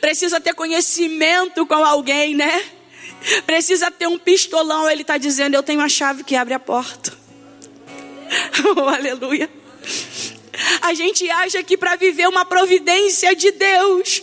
[0.00, 2.64] precisa ter conhecimento com alguém, né?
[3.46, 4.90] Precisa ter um pistolão.
[4.90, 7.19] Ele está dizendo: Eu tenho a chave que abre a porta.
[8.76, 9.50] oh, aleluia.
[10.82, 14.22] A gente acha que para viver uma providência de Deus,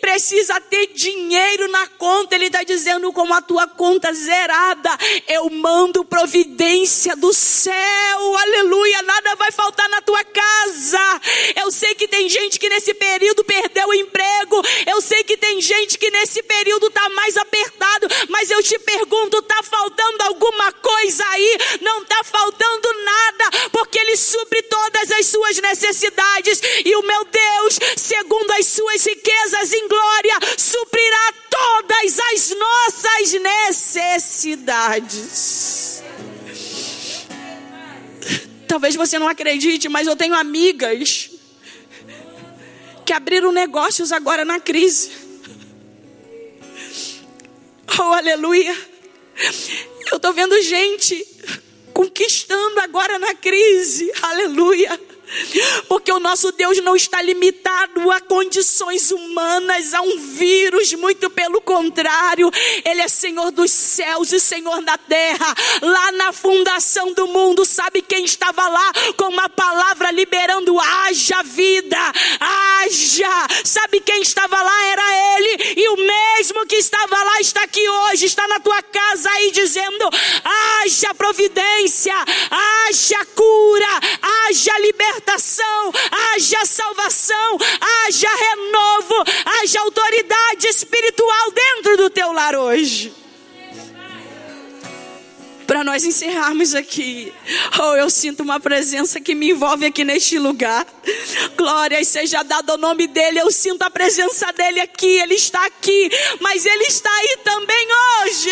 [0.00, 2.34] precisa ter dinheiro na conta.
[2.34, 4.90] Ele está dizendo: com a tua conta zerada,
[5.28, 9.02] eu mando providência do céu, aleluia.
[9.02, 11.20] Nada vai faltar na tua casa.
[11.56, 14.62] Eu sei que tem gente que nesse período perdeu o emprego.
[14.86, 18.08] Eu sei que tem gente que nesse período está mais apertado.
[18.28, 21.58] Mas eu te pergunto: está faltando alguma coisa aí?
[21.80, 26.60] Não está faltando nada, porque Ele supre todas as suas necessidades.
[26.84, 33.32] E o meu Deus, segundo as suas riquezas em glória, suprirá todas as nossas
[33.68, 36.02] necessidades.
[38.66, 41.30] Talvez você não acredite, mas eu tenho amigas
[43.04, 45.10] que abriram negócios agora na crise.
[47.98, 48.74] Oh, aleluia.
[50.10, 51.26] Eu estou vendo gente
[51.92, 54.10] conquistando agora na crise.
[54.22, 54.98] Aleluia.
[55.88, 61.60] Porque o nosso Deus não está limitado a condições humanas, a um vírus, muito pelo
[61.60, 62.50] contrário,
[62.84, 65.54] Ele é Senhor dos céus e Senhor da terra.
[65.80, 71.98] Lá na fundação do mundo, sabe quem estava lá com uma palavra liberando: haja vida,
[72.40, 73.46] haja.
[73.64, 74.82] Sabe quem estava lá?
[74.86, 79.30] Era Ele, e o mesmo que estava lá está aqui hoje, está na tua casa
[79.30, 80.10] aí dizendo:
[80.44, 82.14] haja providência,
[82.50, 89.14] haja cura, haja libertação libertação, haja salvação, haja renovo,
[89.44, 93.14] haja autoridade espiritual dentro do teu lar hoje.
[95.66, 97.32] Para nós encerrarmos aqui,
[97.80, 100.86] oh, eu sinto uma presença que me envolve aqui neste lugar.
[101.56, 103.40] Glória seja dada ao nome dele.
[103.40, 105.06] Eu sinto a presença dele aqui.
[105.06, 106.10] Ele está aqui,
[106.40, 107.88] mas ele está aí também
[108.20, 108.50] hoje.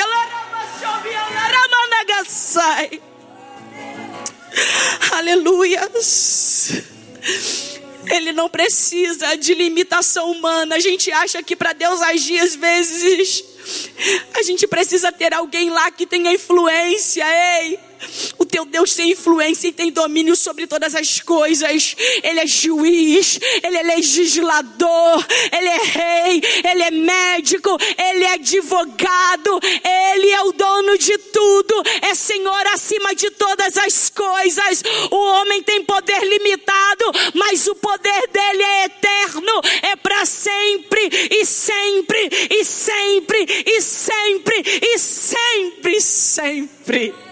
[5.13, 6.73] Aleluias.
[8.11, 10.77] Ele não precisa de limitação humana.
[10.77, 13.45] A gente acha que para Deus agir às vezes
[14.35, 17.25] a gente precisa ter alguém lá que tenha influência.
[17.63, 17.79] Ei,
[18.39, 21.97] o teu Deus tem influência e tem domínio sobre todas as coisas.
[22.23, 29.61] Ele é juiz, ele é legislador, ele é rei, ele é médico, ele é advogado,
[30.17, 34.83] ele é o dono de tudo, é Senhor acima de todas as coisas.
[35.11, 41.45] O homem tem poder limitado, mas o poder dele é eterno, é para sempre e
[41.45, 47.30] sempre e sempre e sempre e sempre, sempre.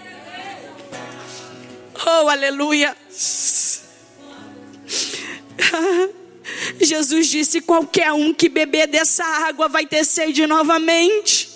[2.05, 2.95] Oh, aleluia.
[6.79, 11.49] Jesus disse: qualquer um que beber dessa água vai ter sede novamente.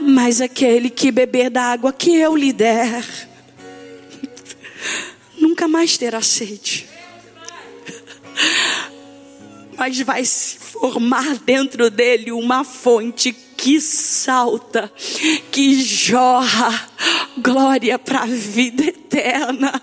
[0.00, 3.04] Mas aquele que beber da água que eu lhe der,
[5.38, 6.88] nunca mais terá sede.
[9.76, 14.90] Mas vai se formar dentro dele uma fonte que salta,
[15.52, 16.90] que jorra
[17.36, 19.82] glória para a vida eterna.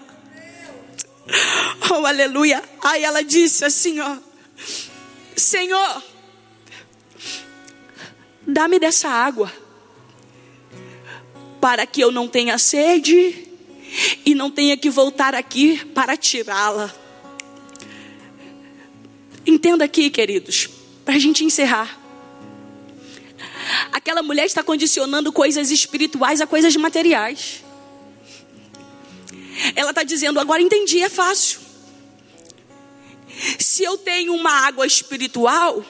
[1.92, 2.64] Oh, aleluia.
[2.84, 4.18] Aí ela disse assim, ó:
[5.36, 6.04] Senhor,
[8.48, 9.54] dá-me dessa água,
[11.62, 13.48] para que eu não tenha sede
[14.26, 16.92] e não tenha que voltar aqui para tirá-la.
[19.46, 20.68] Entenda aqui, queridos,
[21.06, 21.97] para a gente encerrar.
[23.92, 27.64] Aquela mulher está condicionando coisas espirituais a coisas materiais.
[29.76, 31.60] Ela está dizendo: agora entendi, é fácil.
[33.60, 35.86] Se eu tenho uma água espiritual,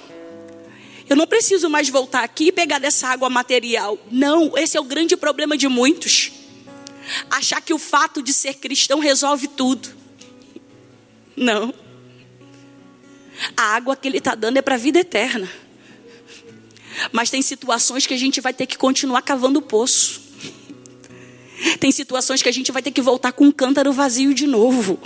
[1.09, 3.97] eu não preciso mais voltar aqui e pegar dessa água material.
[4.11, 6.32] Não, esse é o grande problema de muitos.
[7.30, 9.95] Achar que o fato de ser cristão resolve tudo.
[11.36, 11.73] Não.
[13.55, 15.49] A água que ele está dando é para a vida eterna.
[17.11, 20.21] Mas tem situações que a gente vai ter que continuar cavando o poço.
[21.79, 24.99] Tem situações que a gente vai ter que voltar com um cântaro vazio de novo.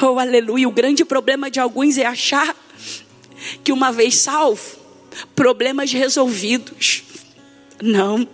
[0.00, 0.68] Oh, aleluia.
[0.68, 2.54] O grande problema de alguns é achar
[3.64, 4.78] que uma vez salvo,
[5.34, 7.02] problemas resolvidos.
[7.82, 8.28] Não.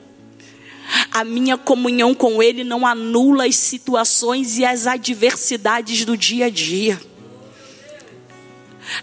[1.10, 6.50] A minha comunhão com Ele não anula as situações e as adversidades do dia a
[6.50, 7.00] dia.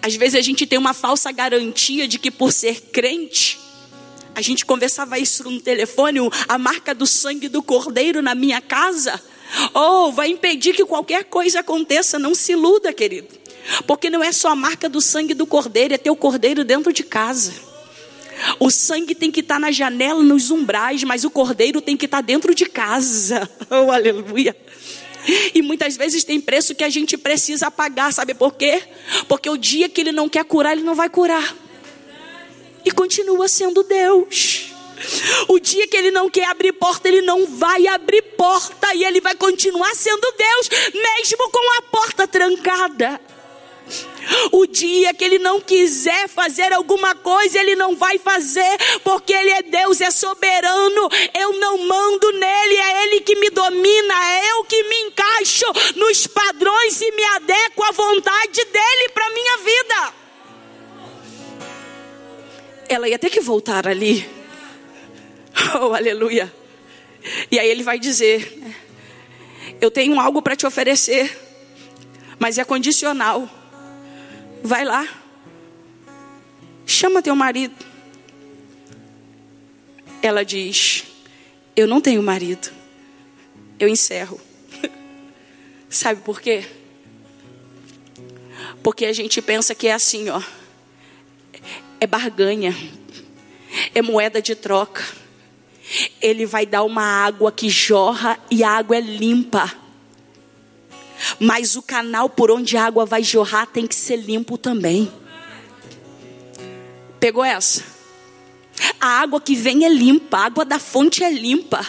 [0.02, 3.60] Às vezes a gente tem uma falsa garantia de que por ser crente,
[4.36, 9.22] a gente conversava isso no telefone, a marca do sangue do cordeiro na minha casa,
[9.74, 13.28] ou oh, vai impedir que qualquer coisa aconteça, não se iluda, querido.
[13.86, 16.94] Porque não é só a marca do sangue do cordeiro, é ter o cordeiro dentro
[16.94, 17.54] de casa.
[18.60, 22.22] O sangue tem que estar na janela, nos umbrais, mas o cordeiro tem que estar
[22.22, 23.50] dentro de casa.
[23.72, 24.56] Oh, aleluia.
[25.54, 28.82] E muitas vezes tem preço que a gente precisa pagar, sabe por quê?
[29.28, 31.56] Porque o dia que ele não quer curar, ele não vai curar.
[32.86, 34.72] E continua sendo Deus.
[35.48, 39.22] O dia que ele não quer abrir porta, ele não vai abrir porta e ele
[39.22, 43.20] vai continuar sendo Deus, mesmo com a porta trancada.
[44.52, 49.50] O dia que ele não quiser fazer alguma coisa, ele não vai fazer, porque ele
[49.50, 51.10] é Deus, é soberano.
[51.34, 55.66] Eu não mando nele, é ele que me domina, é eu que me encaixo
[55.96, 60.14] nos padrões e me adequo à vontade dele para minha vida.
[62.88, 64.30] Ela ia ter que voltar ali.
[65.82, 66.52] Oh, aleluia.
[67.52, 68.58] E aí ele vai dizer:
[69.82, 71.38] Eu tenho algo para te oferecer,
[72.40, 73.59] mas é condicional.
[74.64, 75.08] Vai lá.
[76.86, 77.76] Chama teu marido.
[80.22, 81.06] Ela diz:
[81.76, 82.72] Eu não tenho marido.
[83.80, 84.40] Eu encerro.
[85.90, 86.66] Sabe por quê?
[88.84, 90.42] Porque a gente pensa que é assim, ó.
[92.00, 92.76] É barganha.
[93.94, 95.04] É moeda de troca.
[96.22, 99.72] Ele vai dar uma água que jorra e a água é limpa.
[101.40, 105.12] Mas o canal por onde a água vai jorrar tem que ser limpo também.
[107.20, 107.84] Pegou essa?
[109.00, 111.86] A água que vem é limpa, a água da fonte é limpa.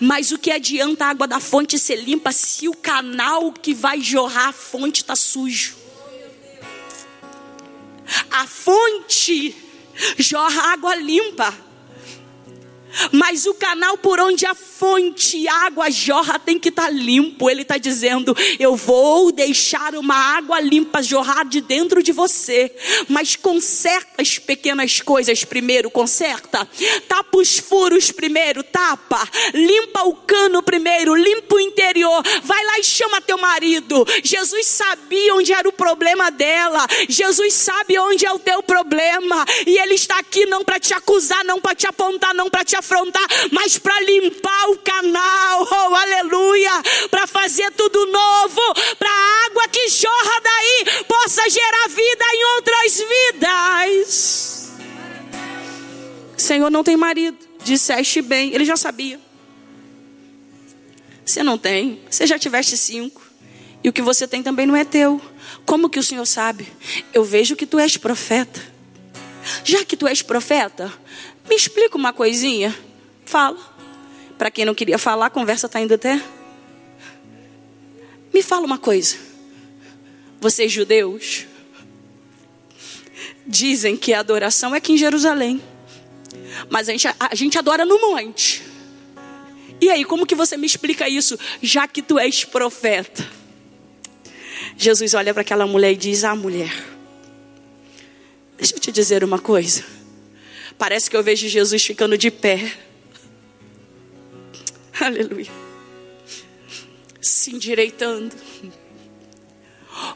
[0.00, 4.00] Mas o que adianta a água da fonte ser limpa se o canal que vai
[4.00, 5.76] jorrar a fonte está sujo?
[8.30, 9.54] A fonte
[10.18, 11.63] jorra água limpa.
[13.12, 17.50] Mas o canal por onde a fonte, a água jorra, tem que estar tá limpo.
[17.50, 22.74] Ele está dizendo: Eu vou deixar uma água limpa jorrar de dentro de você.
[23.08, 26.68] Mas conserta as pequenas coisas primeiro, conserta.
[27.08, 29.28] Tapa os furos primeiro, tapa.
[29.52, 32.22] Limpa o cano primeiro, limpa o interior.
[32.42, 34.04] Vai lá e chama teu marido.
[34.22, 36.86] Jesus sabia onde era o problema dela.
[37.08, 39.44] Jesus sabe onde é o teu problema.
[39.66, 42.76] E Ele está aqui não para te acusar, não para te apontar, não para te
[42.84, 48.60] afrontar, mas para limpar o canal, oh aleluia, para fazer tudo novo,
[48.98, 54.72] para a água que jorra daí possa gerar vida em outras vidas.
[56.36, 59.18] Senhor, não tem marido, disseste bem, ele já sabia.
[61.24, 63.22] Você não tem, você já tiveste cinco,
[63.82, 65.20] e o que você tem também não é teu.
[65.64, 66.68] Como que o Senhor sabe?
[67.14, 68.60] Eu vejo que tu és profeta.
[69.62, 70.92] Já que tu és profeta,
[71.48, 72.76] me explica uma coisinha.
[73.24, 73.58] Fala.
[74.36, 76.20] Para quem não queria falar, a conversa está indo até.
[78.32, 79.16] Me fala uma coisa.
[80.40, 81.46] Vocês judeus
[83.46, 85.62] dizem que a adoração é aqui em Jerusalém.
[86.68, 88.62] Mas a gente, a gente adora no monte.
[89.80, 93.26] E aí, como que você me explica isso, já que tu és profeta?
[94.76, 96.72] Jesus olha para aquela mulher e diz: Ah, mulher,
[98.56, 99.84] deixa eu te dizer uma coisa.
[100.78, 102.72] Parece que eu vejo Jesus ficando de pé.
[105.00, 105.50] Aleluia.
[107.20, 108.34] Se endireitando.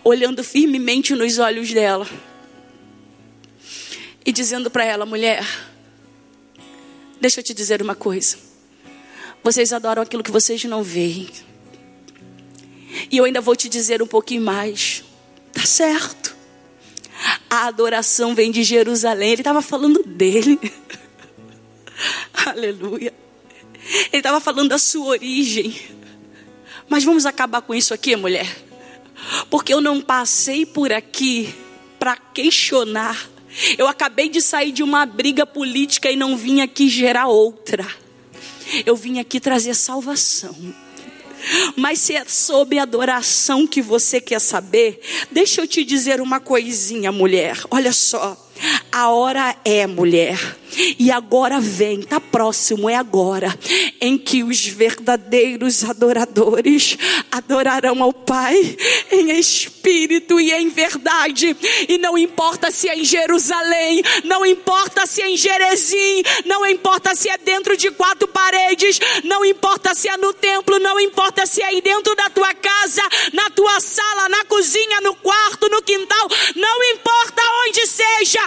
[0.03, 2.09] Olhando firmemente nos olhos dela.
[4.25, 5.47] E dizendo para ela, mulher,
[7.21, 8.37] deixa eu te dizer uma coisa.
[9.43, 11.29] Vocês adoram aquilo que vocês não veem.
[13.11, 15.05] E eu ainda vou te dizer um pouquinho mais.
[15.53, 16.37] Tá certo.
[17.49, 19.33] A adoração vem de Jerusalém.
[19.33, 20.59] Ele estava falando dele.
[22.45, 23.15] Aleluia.
[24.13, 25.75] Ele estava falando da sua origem.
[26.89, 28.65] Mas vamos acabar com isso aqui, mulher.
[29.49, 31.55] Porque eu não passei por aqui
[31.99, 33.29] para questionar.
[33.77, 37.87] Eu acabei de sair de uma briga política e não vim aqui gerar outra.
[38.85, 40.55] Eu vim aqui trazer salvação.
[41.77, 45.01] Mas se é sobre adoração que você quer saber,
[45.31, 47.59] deixa eu te dizer uma coisinha, mulher.
[47.71, 48.48] Olha só.
[48.91, 50.39] A hora é, mulher,
[50.99, 53.57] e agora vem, está próximo, é agora,
[54.01, 56.97] em que os verdadeiros adoradores
[57.31, 58.77] adorarão ao Pai
[59.11, 61.57] em espírito e em verdade.
[61.89, 67.15] E não importa se é em Jerusalém, não importa se é em Jerezim, não importa
[67.15, 71.63] se é dentro de quatro paredes, não importa se é no templo, não importa se
[71.63, 73.03] é aí dentro da tua casa,
[73.33, 78.41] na tua sala, na cozinha, no quarto, no quintal, não importa onde seja,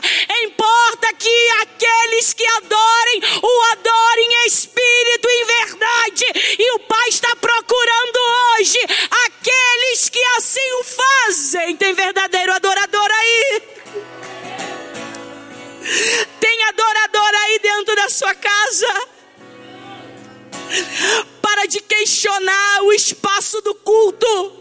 [0.44, 6.26] importa que aqueles que adorem, o adorem em espírito e em verdade.
[6.60, 8.20] E o Pai está procurando
[8.58, 8.80] hoje
[9.26, 11.76] aqueles que assim o fazem.
[11.78, 13.62] Tem verdadeiro adorador aí?
[16.40, 19.08] Tem adorador aí dentro da sua casa?
[21.42, 24.54] Para de questionar o espaço espaço do culto.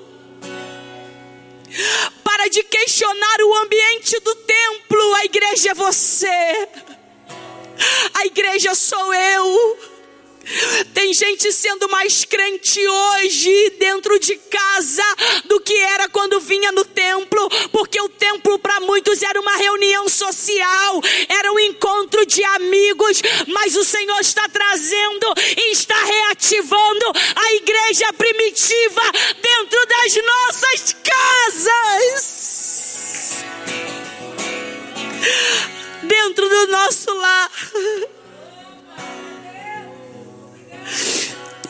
[2.49, 5.15] De questionar o ambiente do templo.
[5.15, 6.69] A igreja é você.
[8.15, 9.79] A igreja sou eu.
[10.95, 15.05] Tem gente sendo mais crente hoje dentro de casa
[15.45, 20.09] do que era quando vinha no templo, porque o templo para muitos era uma reunião
[20.09, 25.27] social, era um encontro de amigos, mas o Senhor está trazendo
[25.57, 29.03] e está reativando a igreja primitiva
[29.41, 32.51] dentro das nossas casas.
[36.03, 37.51] Dentro do nosso lar.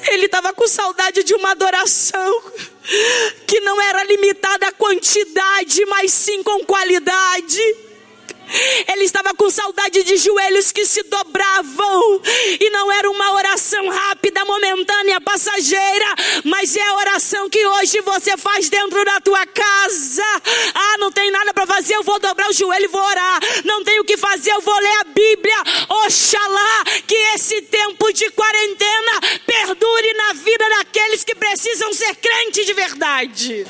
[0.09, 2.42] Ele estava com saudade de uma adoração
[3.46, 7.61] que não era limitada à quantidade, mas sim com qualidade.
[8.92, 12.22] Ele estava com saudade de joelhos que se dobravam.
[12.61, 16.14] E não era uma oração rápida, momentânea, passageira.
[16.44, 20.24] Mas é a oração que hoje você faz dentro da tua casa.
[20.74, 23.40] Ah, não tem nada para fazer, eu vou dobrar o joelho e vou orar.
[23.64, 25.57] Não tenho o que fazer, eu vou ler a Bíblia.
[26.07, 32.72] Oxalá que esse tempo de quarentena perdure na vida daqueles que precisam ser crentes de
[32.72, 33.66] verdade.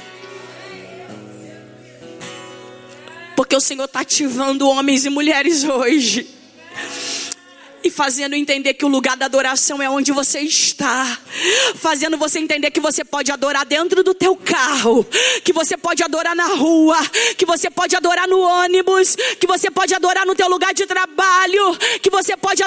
[3.50, 6.24] Porque o Senhor está ativando homens e mulheres hoje.
[7.82, 11.18] E fazendo entender que o lugar da adoração é onde você está,
[11.74, 15.04] fazendo você entender que você pode adorar dentro do teu carro,
[15.42, 16.96] que você pode adorar na rua,
[17.36, 21.76] que você pode adorar no ônibus, que você pode adorar no teu lugar de trabalho,
[22.00, 22.59] que você pode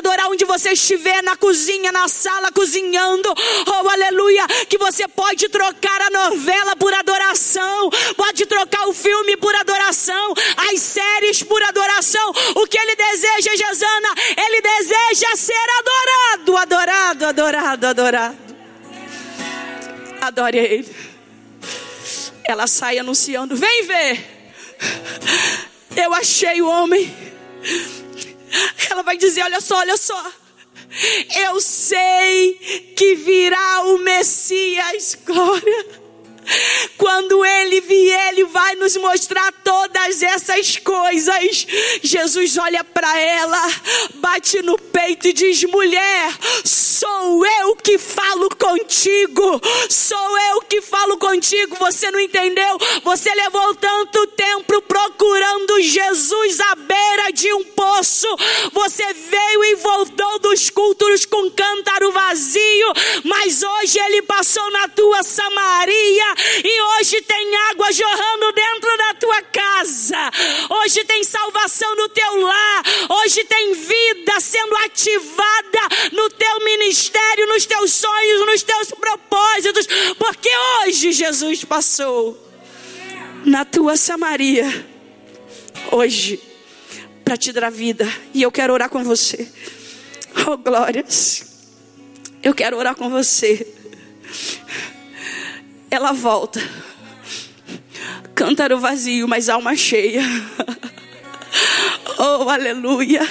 [0.54, 3.28] você estiver, na cozinha, na sala, cozinhando,
[3.68, 9.54] oh aleluia, que você pode trocar a novela por adoração, pode trocar o filme por
[9.56, 10.34] adoração,
[10.72, 14.10] as séries por adoração, o que ele deseja, Jezana,
[14.46, 18.44] ele deseja ser adorado, adorado, adorado, adorado.
[20.22, 20.96] Adore Ele.
[22.46, 24.26] Ela sai anunciando: Vem ver.
[25.98, 27.14] Eu achei o homem.
[28.90, 30.43] Ela vai dizer: Olha só, olha só.
[31.48, 32.54] Eu sei
[32.96, 36.03] que virá o Messias, glória.
[36.98, 41.68] Quando ele vier, ele vai nos mostrar todas essas coisas.
[42.02, 43.62] Jesus olha para ela,
[44.16, 46.34] bate no peito e diz: Mulher,
[46.64, 49.62] sou eu que falo contigo.
[49.90, 51.76] Sou eu que falo contigo.
[51.80, 52.78] Você não entendeu?
[53.04, 58.28] Você levou tanto tempo procurando Jesus à beira de um poço.
[58.72, 62.94] Você veio e voltou dos cultos com cântaro vazio.
[63.24, 66.33] Mas hoje ele passou na tua Samaria
[66.64, 70.32] e hoje tem água jorrando dentro da tua casa.
[70.70, 72.84] Hoje tem salvação no teu lar.
[73.10, 75.80] Hoje tem vida sendo ativada
[76.12, 79.88] no teu ministério, nos teus sonhos, nos teus propósitos.
[80.18, 80.50] Porque
[80.82, 82.38] hoje Jesus passou
[83.46, 84.86] na tua Samaria.
[85.92, 86.40] Hoje,
[87.24, 88.08] para te dar vida.
[88.34, 89.48] E eu quero orar com você.
[90.48, 91.46] Oh, glórias.
[92.42, 93.66] Eu quero orar com você
[95.94, 96.60] ela volta.
[98.34, 100.24] Cântaro vazio, mas alma cheia.
[102.18, 103.22] Oh, aleluia.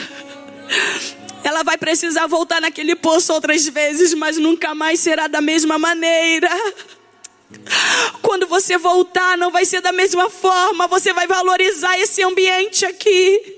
[1.42, 6.48] Ela vai precisar voltar naquele poço outras vezes, mas nunca mais será da mesma maneira.
[8.22, 10.86] Quando você voltar, não vai ser da mesma forma.
[10.86, 13.51] Você vai valorizar esse ambiente aqui.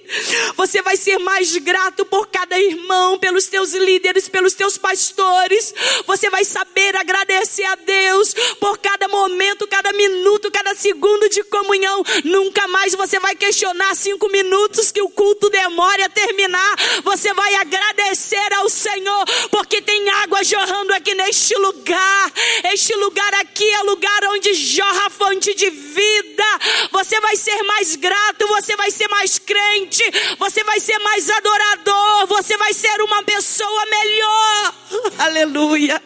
[0.57, 5.75] Você vai ser mais grato por cada irmão, pelos teus líderes, pelos teus pastores.
[6.07, 12.03] Você vai saber agradecer a Deus por cada momento, cada minuto, cada segundo de comunhão.
[12.25, 16.77] Nunca mais você vai questionar cinco minutos que o culto demora a terminar.
[17.03, 22.33] Você vai agradecer ao Senhor, porque tem água jorrando aqui neste lugar.
[22.73, 26.45] Este lugar aqui é lugar onde jorra a fonte de vida.
[26.93, 29.94] Você vai ser mais grato, você vai ser mais crente
[30.39, 34.75] você vai ser mais adorador, você vai ser uma pessoa melhor.
[35.19, 36.03] Aleluia.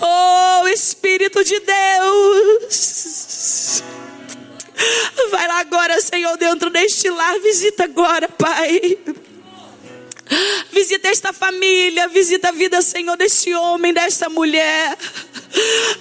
[0.00, 3.02] Oh, Espírito de Deus.
[5.30, 7.38] Vai lá agora, Senhor, dentro deste lar.
[7.40, 8.98] Visita agora, Pai.
[10.72, 14.96] Visita esta família, visita a vida, Senhor, deste homem, desta mulher.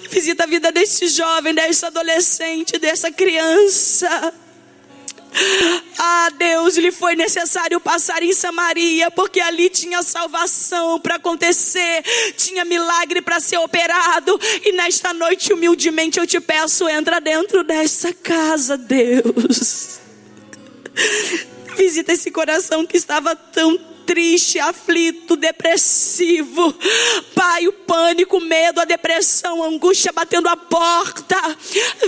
[0.10, 4.34] Visita a vida deste jovem, desta adolescente, desta criança.
[5.98, 12.04] Ah, Deus, lhe foi necessário passar em Samaria, porque ali tinha salvação para acontecer,
[12.36, 14.40] tinha milagre para ser operado.
[14.64, 20.00] E nesta noite, humildemente, eu te peço, entra dentro dessa casa, Deus.
[21.78, 26.74] Visita esse coração que estava tão triste, aflito, depressivo.
[27.34, 31.36] Pai, o pânico, medo, a depressão, a angústia batendo a porta.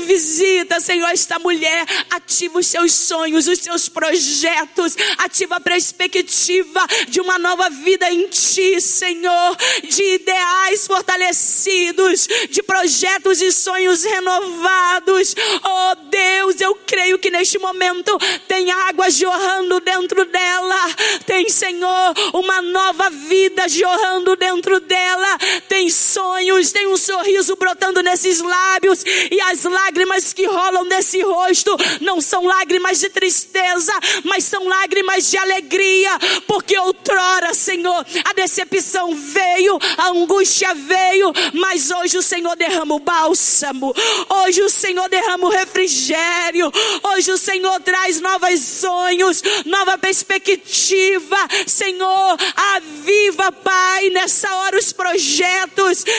[0.05, 1.85] Visita, Senhor, esta mulher.
[2.09, 4.95] Ativa os seus sonhos, os seus projetos.
[5.17, 9.57] Ativa a perspectiva de uma nova vida em Ti, Senhor.
[9.83, 15.35] De ideais fortalecidos, de projetos e sonhos renovados.
[15.65, 18.17] Oh Deus, eu creio que neste momento
[18.47, 20.95] tem água jorrando dentro dela.
[21.25, 25.37] Tem, Senhor, uma nova vida jorrando dentro dela.
[25.73, 29.03] Tem sonhos, tem um sorriso brotando nesses lábios.
[29.31, 33.91] E as lágrimas que rolam nesse rosto não são lágrimas de tristeza,
[34.23, 36.11] mas são lágrimas de alegria.
[36.45, 42.99] Porque outrora, Senhor, a decepção veio, a angústia veio, mas hoje o Senhor derrama o
[42.99, 43.95] bálsamo.
[44.29, 46.71] Hoje o Senhor derrama o refrigério.
[47.15, 51.37] Hoje o Senhor traz novos sonhos, nova perspectiva.
[51.65, 52.37] Senhor,
[52.75, 55.62] aviva, Pai, nessa hora os projetos.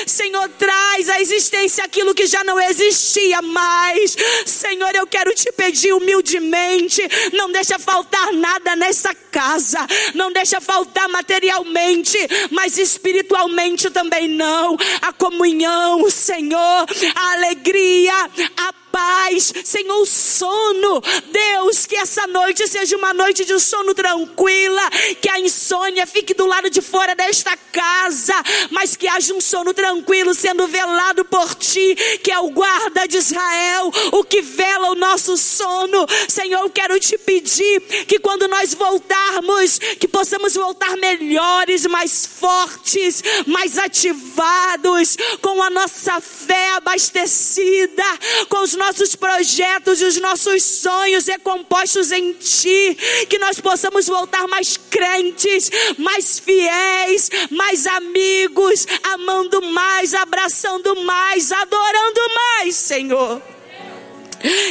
[0.06, 4.16] Senhor, traz à existência aquilo que já não existia mais.
[4.46, 9.78] Senhor, eu quero te pedir humildemente, não deixa faltar nada nessa casa.
[10.14, 12.18] Não deixa faltar materialmente,
[12.50, 14.76] mas espiritualmente também não.
[15.02, 18.14] A comunhão, Senhor, a alegria,
[18.56, 21.02] a paz, Senhor, o sono.
[21.32, 24.88] Deus, que essa noite seja uma noite de sono tranquila,
[25.20, 28.34] que a insônia fique do lado de fora desta casa,
[28.70, 33.16] mas que haja um sono tranquilo sendo velado por ti, que é o guarda de
[33.16, 36.06] Israel, o que vela o nosso sono.
[36.28, 43.24] Senhor, eu quero te pedir que quando nós voltarmos, que possamos voltar melhores, mais fortes,
[43.44, 48.04] mais ativados, com a nossa fé abastecida,
[48.48, 52.96] com os nossos projetos e os nossos sonhos recompostos em Ti,
[53.30, 62.20] que nós possamos voltar mais crentes, mais fiéis, mais amigos, amando mais, abraçando mais, adorando
[62.34, 63.40] mais, Senhor.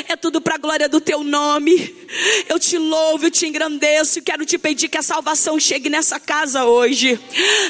[0.07, 2.03] É tudo para a glória do teu nome.
[2.47, 4.22] Eu te louvo, eu te engrandeço.
[4.22, 7.20] Quero te pedir que a salvação chegue nessa casa hoje.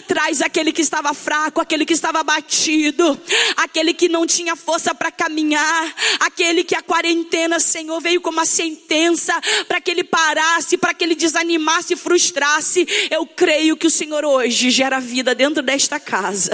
[0.08, 3.20] Traz aquele que estava fraco, aquele que estava abatido,
[3.58, 8.46] aquele que não tinha força para caminhar, aquele que a quarentena, Senhor, veio como uma
[8.46, 9.34] sentença
[9.68, 12.86] para que ele parasse, para que ele desanimasse frustrasse.
[13.10, 16.52] Eu creio que o Senhor hoje gera vida dentro desta casa.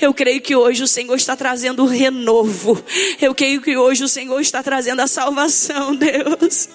[0.00, 2.82] Eu creio que hoje o Senhor está trazendo renovo.
[3.20, 6.68] Eu creio que hoje o Senhor está trazendo a salvação, Deus.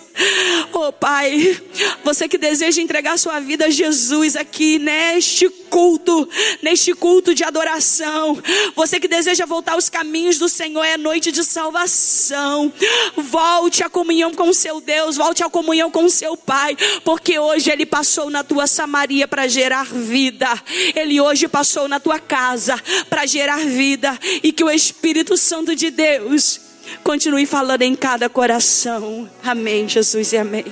[0.74, 1.62] Oh Pai,
[2.04, 6.28] você que deseja entregar sua vida a Jesus aqui neste culto,
[6.62, 8.42] neste culto de adoração,
[8.76, 12.72] você que deseja voltar aos caminhos do Senhor, é noite de salvação.
[13.16, 17.86] Volte à comunhão com seu Deus, volte à comunhão com seu Pai, porque hoje Ele
[17.86, 20.50] passou na tua Samaria para gerar vida,
[20.96, 25.90] Ele hoje passou na tua casa para gerar vida, e que o Espírito Santo de
[25.90, 26.73] Deus
[27.04, 29.30] Continue falando em cada coração.
[29.44, 30.66] Amém, Jesus e amém.